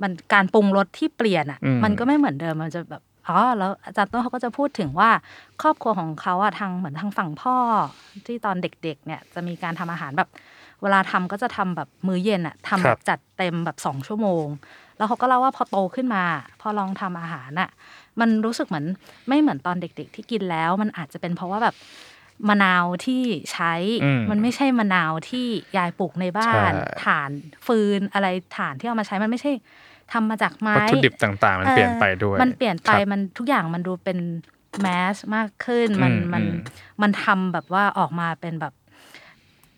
[0.02, 5.10] มันการปรุงรสที่เปลี่ยนอะอืมมันก็ไม่เหมือนเดิมมันจะแบบ อ๋อแล้วอาจารย์ต้นเขาก็จะพูดถึงว่า
[5.62, 7.56] ครอบครัวของเขาอะทางเหมือนทางฝั่งพ่อ
[8.26, 10.28] ที่ตอนเด็ก ๆ เนี่ยจะมีการทำอาหารแบบ
[10.82, 14.46] เวลาทำก็จะทำแบบมื้อเย็นอะทำคแบรับบจัดเต็มแบบสองชั่วโมง
[14.96, 16.24] แล้วเขาก็เล่าว่าพอโตขึ้นมา
[16.60, 17.70] พอลองทำอาหารอะ
[18.20, 18.86] มันรู้สึกเหมือน
[19.28, 21.74] ไม่เหมือนตอนเด็ก ๆ ที่กินแล้ว มันอาจจะเป็นเพราะว่าแบบ
[22.48, 23.22] มะนาวที่
[23.52, 23.72] ใช้
[24.04, 25.46] อืมมันไม่ใช่มะนาวที่
[25.76, 27.30] ยายปลูกในบ้านใช่ถ่าน
[27.66, 29.52] ฟืนอะไรถ่านที่เอามาใช้มันไม่ใช่
[30.12, 34.18] ทำมาจากไม้วัตถุดิบต่างๆ มันเปลี่ยนไปด้วยมันเปลี่ยนไปครับมันทุกอย่างมันดูเป็น
[34.82, 36.56] แมสมากขึ้นมันอืมมันอืม
[37.02, 38.74] มันทำแบบว่าออกมาเป็นแบบ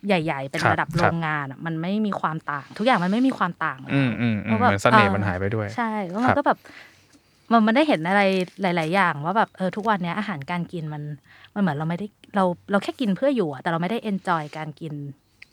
[0.07, 6.57] ใหญ่ ๆ เป็นครับระดับคโรรับงงานอะมันไม่มีความต่าง ทุกอย่างมันไม่มีความต่างอืมอืมอืมพราะแบบเหมือนเสน่ห์ออมันหายไปด้วย ใช่แล้วคมัรันบก็แบบ
[7.51, 8.21] มันมันได้เห็นอะไร
[8.61, 11.03] หลาย ๆ อย่าง ว่าแบบเออทุกวันเนี้ยอาหารการกินมัน
[11.53, 14.93] มันเหมือนเราไม่ได้เราเราแค่กินเพื่ออยู่อะแต่เราไม่ได้เอนจอยการกิน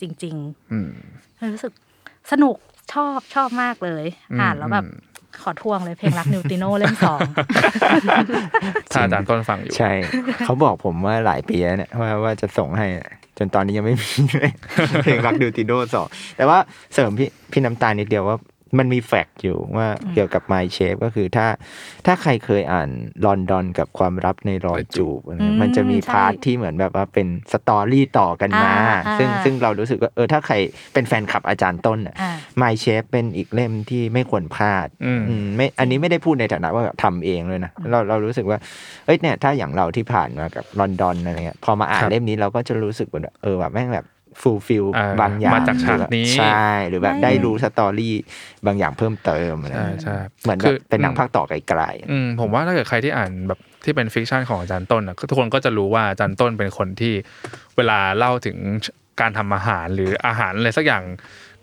[0.01, 0.91] จริงๆอืม
[1.55, 1.73] รู้สึก
[2.33, 2.57] สนุก
[2.93, 5.03] ชอบชอบมากเลยอืมอ่านแล้วแบบอืม
[5.43, 7.21] ขอทวงเลยเพลงรักนิวตริโนเล่มสอง
[8.93, 9.91] ถ้าอาจารย์ต้นฟังอยู่ ใช่
[10.45, 13.09] เขาบอกผมว่าหลายปีแล้วเนี่ยว่าว่าจะส่งให้อะ
[13.39, 14.51] จนตอนนี้ยังไม่มีเลย
[15.03, 16.07] เพลงรักนิวตริโนสอง
[16.37, 16.59] แต่ว่า
[16.95, 18.37] เสริมพี่พี่น้ำตาลนิดเดียวว่า
[18.79, 21.47] มันมี fact อยู่ว่าเกี่ยวกับ My Chefs ก็คือถ้า
[22.07, 22.89] ถ้าใครเคยอ่าน
[23.25, 30.55] ลอนดอนกับความลับในรอยจูบอะไรอืมมันจะมีใช่ part ที่เหมือนแบบว่าเป็น story ต่อกันมาอ่าอ่าซึ่งซึ่งเรารู้สึกว่าเออถ้าใคร
[30.93, 38.59] เป็นแฟนคลับอาจารย์ต้นอะอ่า My Chefs เป็นอีกเล่มที่ไม่ควรพลาดอืมอืมไม่อันนี้ไม่ได้พูดในฐานะว่าแบบทำเองเลยนะเราเรารู้สึกว่า
[39.07, 44.07] เอ้ยเนี่ยถ้าอย่างเราที่ผ่านมากับลอนดอนอะไรเงี้ยพอมาอ่านครับเล่มนี้เราก็จะรู้สึกว่าเออแบบแม่งแบบ
[44.41, 48.15] fulfill อ่าบางอย่างมาจากฉากหรือแบบนี้ใช่หรือแบบไม่ได้รู้ story
[48.67, 57.15] บางอย่างเพิ่มเติมอะไรใช่ใช่เหมือนแบคืบอเป็นหนังภาคต่อไกลอืมผมว่าถ้าเกิดใครที่อ่านแบบที่เป็น fiction ของอาจารย์ต้นนะทุกคนก็จะรู้ว่าอาจารย์ต้นเป็นคนที่
[57.77, 58.57] เวลาเล่าถึง
[59.21, 61.03] การทำอาหารหรืออาหารอะไรสักอย่าง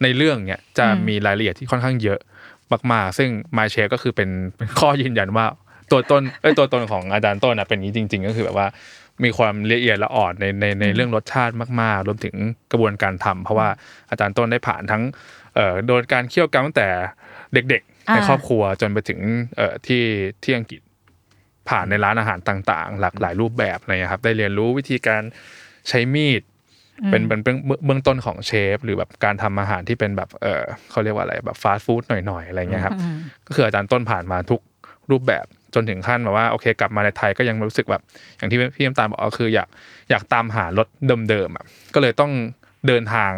[0.03, 2.19] ในเรื่องเนี่ยจะมีรายละเอียดที่ค่อนข้างเยอะ
[2.91, 5.45] มากๆ ซึ่ง My Chef ก็คือเป็นเป็นข้อยืนยันว่า
[5.91, 8.67] ตัวต้นเอ้ยตัวตนของอาจารย์ต้นนะเป็นอย่างนี้จริง ๆ ก็คือแบบว่า
[9.23, 12.35] มีความละเอียดละอ่อนในในในเรื่องรสชาติมาก ๆ รวมถึง
[12.71, 13.69] กระบวนการทำเพราะว่า
[14.09, 15.03] อาจารย์ต้นได้ผ่านทั้ง
[15.55, 16.89] เอ่อโดนการเคี่ยวกรรมตั้งแต่
[17.53, 19.19] เด็กๆ ในอ่าครอบครัวจนไปถึง
[19.57, 20.03] เอ่อที่
[20.43, 20.81] ที่อังกฤษ
[21.69, 25.21] ผ่านในร้านอาหารต่าง ๆ หลากหลายรูปแบบอะไรเงี้ยครับ ได้เรียนรู้วิธีการ
[25.89, 26.41] ใช้มีด
[27.09, 32.95] เป็นเป็นเป็นเบื้องเบื้องต้นของเชฟ หรือแบบการทำอาหารที่เป็นแบบเออเขาเรียกว่าอะไรแบบฟาสต์ฟู้ดหน่อยๆอะไรเงี้ยครับ
[33.47, 34.61] ก็คืออาจารย์ต้นผ่านมาทุก
[35.11, 35.45] รูปแบบ
[35.75, 38.01] จนถึงขั้นแบบว่าโอเค กลับมาในไทยก็ยังรู้สึกแบบ
[38.37, 39.67] อย่างที่พี่น้ำตาลบอกก็คืออยาก
[40.09, 40.87] อยากตามหารส
[41.29, 42.31] เดิมๆอะก็เลยต้อง
[42.87, 43.31] เดินทาง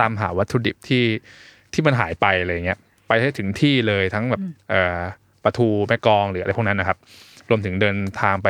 [0.00, 1.04] ตามหาวัตถุดิบที่
[1.72, 2.78] ที่มันหายไปอะไรเงี้ย
[3.08, 4.98] ไปให้ถึงที่เลยทั้งแบบเอ่อ
[5.44, 6.98] ปลาทูแม่กลองหรืออะไรพวกนั้นนะครับ
[7.50, 8.48] รวมถึงเดินทางไป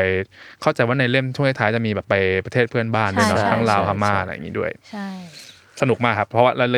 [0.60, 2.14] เข้าใจว่าในเล่มช่วงท้ายๆจะมีแบบไป
[2.44, 5.08] ประเทศเพื่อนบ้านด้วยเนาะใช่ทั้งลาวใช่พม่าใช่อะไรอย่างนี้ด้วยใช่
[5.80, 6.68] สนุกมากครับ เพราะว่าแล้ว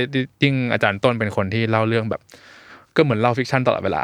[0.45, 2.23] ยิ่งอาจารย์ต้นเป็นคนที่เล่าเรื่องแบบ
[2.97, 4.03] ก็เหมือนเล่า fiction ตลอดเวลา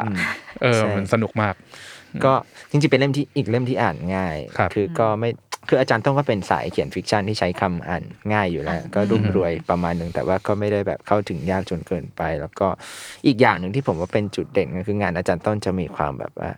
[0.61, 1.92] เออใช่มันสนุกมากๆ
[2.25, 2.33] ก็
[2.69, 5.29] จริงๆเป็นเล่มที่อีกเล่มที่อ่านง่ายครับอก็ไม่
[5.69, 8.03] คืออาจารย์ต้นก็เป็นสายเขียน fiction ที่ใช้คำอ่าน
[8.33, 12.67] ง่ายอยู่แล้ว ก็รุ่มรวยประมาณหนึ่งแต่ว่าก็ไม่ได้แบบเข้าถึงยากจนเกินไป แล้วก็
[13.27, 16.49] อีกอย่างหนึ่งที่ผมว่าเป็นจุดเด่นก็คืองานอาจารย์ต้นจะมีความแบบว่า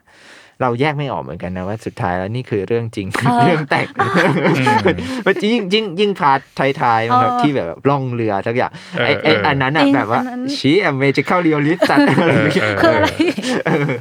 [0.62, 3.08] เราแยกไม่ออกเหมือนกันนะว่าสุดท้ายแล้วนี่คือเรื่องจริง
[3.46, 3.88] เรื่องแต่ง
[5.26, 6.40] มันยิ่งยิ่งยิ่ง part
[6.82, 8.72] ท้ายๆนะครับเออที่แบบล่องเรือสักอย่าง
[9.06, 13.08] ไอ้เออไอ้เอออัอันนั้นอะจริงแบบว่าอันนั้นชี้อ magical realist อะไรอย่างเงี้ยเออเออคืออะไร
[13.66, 13.92] เออ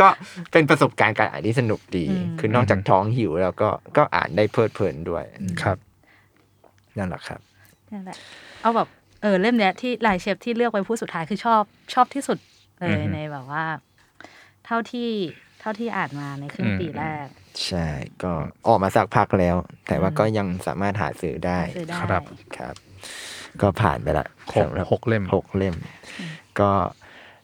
[0.00, 0.08] ก็
[0.52, 5.24] เป็นประสบการณ์การอ่านที่สนุกดีอืมคือนอกจากท้องหิวแล้วก็ก็อ่านได้เพลิดเพลินด้วย
[5.62, 5.76] ครับ
[6.98, 7.40] นั่นแหละครับ
[7.92, 8.16] นั่นแหละ
[8.62, 8.88] เอาแบบ
[9.22, 11.62] เออเล่มเนี้ยที่ลายเชฟที่เลือกไว้ผู้สุดท้ายคือชอบ
[11.94, 12.38] ชอบที่สุด
[12.78, 13.64] เลอืยอฮึในแบบว่า
[14.66, 15.08] เท่าที่
[15.47, 17.26] เท่าที่อ่านมาในครึ่งอืมปีแรก
[17.66, 17.86] ใช่
[18.22, 18.32] ก็
[18.68, 19.56] ออกมาสักพักแล้ว
[19.88, 22.22] แต่ว่าก็ยังสามารถหาซื้อได้ซื้อได้ครับ
[22.58, 22.74] ครับ
[23.60, 25.74] ก็ผ่านไปละหกสำรับหกเล่มหกเล่ม
[26.60, 26.70] ก็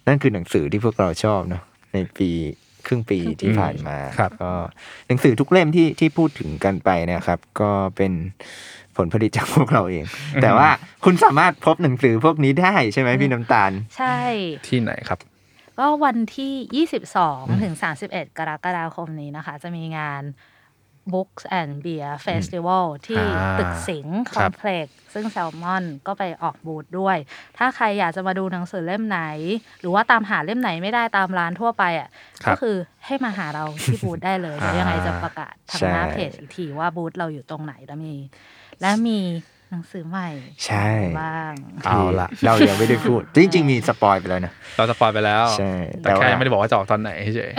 [0.08, 1.62] นั่นคือหนังสือที่พวกเราชอบเนาะ
[1.92, 2.30] ในปี
[2.86, 4.52] ครึ่งปีที่ผ่านมาครับก็
[5.08, 8.12] หนังสือทุกเล่มที่ที่พูดถึงกันไปเนะครับ ก็เป็น
[8.96, 10.04] ผลผลิตจากพวกเราเอง
[10.42, 10.68] แต่ว่า
[11.04, 14.16] คุณสามารถพบหนังสือพวกนี้ได้ใช่ไหมพี่น้ำตาล ใช่
[14.68, 15.18] ที่ไหนครับ
[15.78, 17.74] ก็วันที่ 22 ถึง
[18.06, 20.24] 31 กรกฎาคมนี้นะคะ จะมีงาน
[21.12, 27.16] Books and Beer Festival ที่อ่าตึกสิงห์คครัอบมเพล็กซ์ซึ่งแซลมอนก็ไปออกบูธด้วย
[27.58, 29.20] ถ้าใครอยากจะมาดูหนังสือเล่มไหน
[29.80, 32.08] หรือว่าตามหาเล่มไหนไม่ได้ตามร้านทั่วไปอะ
[32.44, 38.14] ครับก็คือให้มาหาเราที่บูธได้เลยเดี๋ยวยังไงจะประกาศทางหน้าใช่เพจอีกทีว่าบูธเราอยู่ตรงไหนแล้วมี
[38.80, 39.18] และมี
[39.74, 40.28] หนังสือใหม่
[40.66, 40.88] ใช่
[41.20, 41.52] บ้าง
[41.86, 45.72] เอาละเรายังไม่ได้พูด จริง ๆ มี spoil ไปแล้วนะเรา spoil ไปแล้วใช่
[46.02, 47.50] แต่แต่แค่ว่ายังไม่ได้บอกว่าจะออกตอนไหนเฉย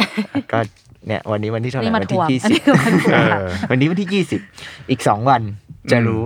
[0.52, 0.60] ก็
[1.08, 4.42] เนี่ยวันนี้วันที่เท่าไหร่นี่มาวันทที่วงยี่อันสินี้บคือมาทวงเออวันนี้วันที่ยี่สิบ
[4.90, 5.42] อีกสองวัน
[5.92, 6.24] จะรู้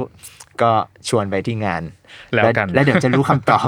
[0.61, 0.71] ก็
[1.09, 1.83] ชวนไปที่งาน
[2.33, 3.67] แล้วกันแล้วเดี๋ยวจะรู้คำตอบ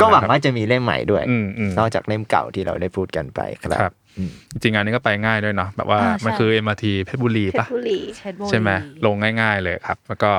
[0.00, 4.07] ก็หวังว่าจะมีเล่มใหม่ด้วยอืมอืมนอกจากเล่มเก่าที่เราได้พูดกันไปคครัรับบอืม
[4.52, 8.70] จริงๆงานนี้ก็ไปง่ายด้วยเนาะแบบว่าอ่าใช่มันคือ MRT เพชรบุรีเพชปะรบุรีเชดบุรีใช่ไหม
[9.06, 10.30] ลงง่าย ๆ เลยครับ แล้วก็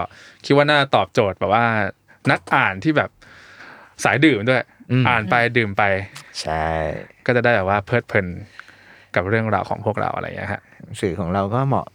[0.46, 1.66] คิดว่าน่าตอบโจทย์แบบว่า
[2.32, 3.10] นักอ่านที่แบบ
[4.04, 5.84] สายดื่มด้วยอืมอ่านไปดื่มไป
[6.42, 6.64] ใช่
[7.26, 8.26] ก็จะได้แบบว่าเพลิดเพลิน
[9.16, 11.88] กับเรื่องราวของพวกเราอะไรอย่างเงี้ยฮะหนังสือของเราก็เหมาะ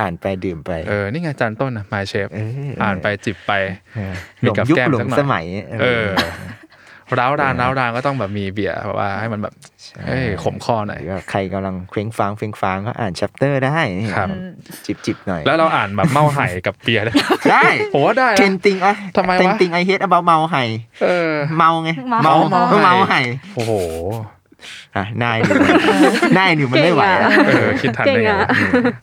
[0.00, 3.52] อ่านไปดื่มไป เออ นี่ไงจานต้นนะ My Chef เอออ่อ่านไปจิบไป
[3.94, 5.44] เออมีหลงกับยุคแก้มหลงสักหน่อยสมัย
[5.80, 6.08] เออ
[7.18, 9.54] ร้าวรานร้าวรานก็ต้องแบบมีเบียร์แบบว่าให้มันแบบ
[10.06, 14.28] เฮ้ยขมคอหน่อยหรือว่าใครกำลังเคว้งฟางเฟ้งฟางก็อ่านชัปเตอร์ได้นี่ครับ
[14.86, 17.12] จิบจิบๆหน่อย แล้วเราอ่านแบบเมาไห่กับเบียร์ได้
[17.50, 20.64] ได้ผมว่าได้เทนะนติงอะทำไมวะเทนติงไอเฮดเอาเมาไห่
[21.02, 23.20] เออเมาไงเมาเมาเมาเมาไห่
[23.54, 23.72] โอ้โห
[24.96, 25.52] อะนายหนู
[26.38, 28.48] นายหนูมันไม่ไหวแล้วเออคิดทันได้ไงเก่งอะ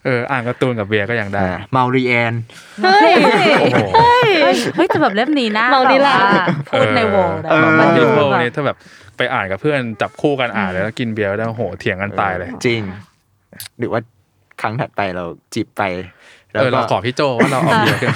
[0.05, 2.33] เอออ่านการ์ตูนกับเบียร์ก็ยังได้อ่าเมารีแอน
[2.83, 3.13] เฮ้ย
[3.61, 4.27] โอ้โหเฮ้ย
[4.75, 8.77] เฮ้ยแต่แบบเล่มนี้นะเมานิลาแบบว่าพูดในวงได้เออแบบมัมันนดิดูเพิลแบบเนี่ยถ้าแบบ
[9.17, 12.81] ไปอ่านกับเพื่อนจับคู่กันอ่านแล้วกินเบียร์ได้โอ้โหเถียงกันตายเลย จริง
[13.79, 14.01] หรือว่า
[14.61, 15.25] ครั้งถัดไปเรา
[15.55, 15.83] จิบไป
[16.53, 18.11] เออเราขอพี่โจว่าเราเอาเบียร์ขึ้น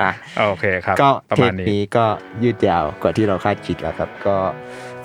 [0.00, 0.10] อะ
[0.48, 2.04] โอเคครับ ก็ประเทมาปณนี้นี้ก็
[2.42, 4.36] ยืดยาวกว่าที่เราคาดคิดแล้วครับ ก็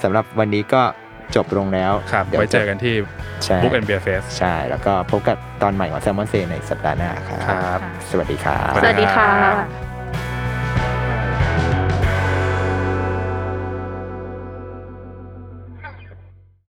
[0.03, 0.81] สำหรับวันนี้ก็
[1.35, 2.93] จบลงแล้วครับดี๋ยวไว้เจอกันที่
[3.45, 7.79] ใช่ Book and Beer Fest ใช่ แล้วก็พบกับตอนใหม่ของแซมมอนเซในสัปดาห์หน้าครับครับ
[8.09, 9.90] สวัสดีครับ สวัสดีค่ะ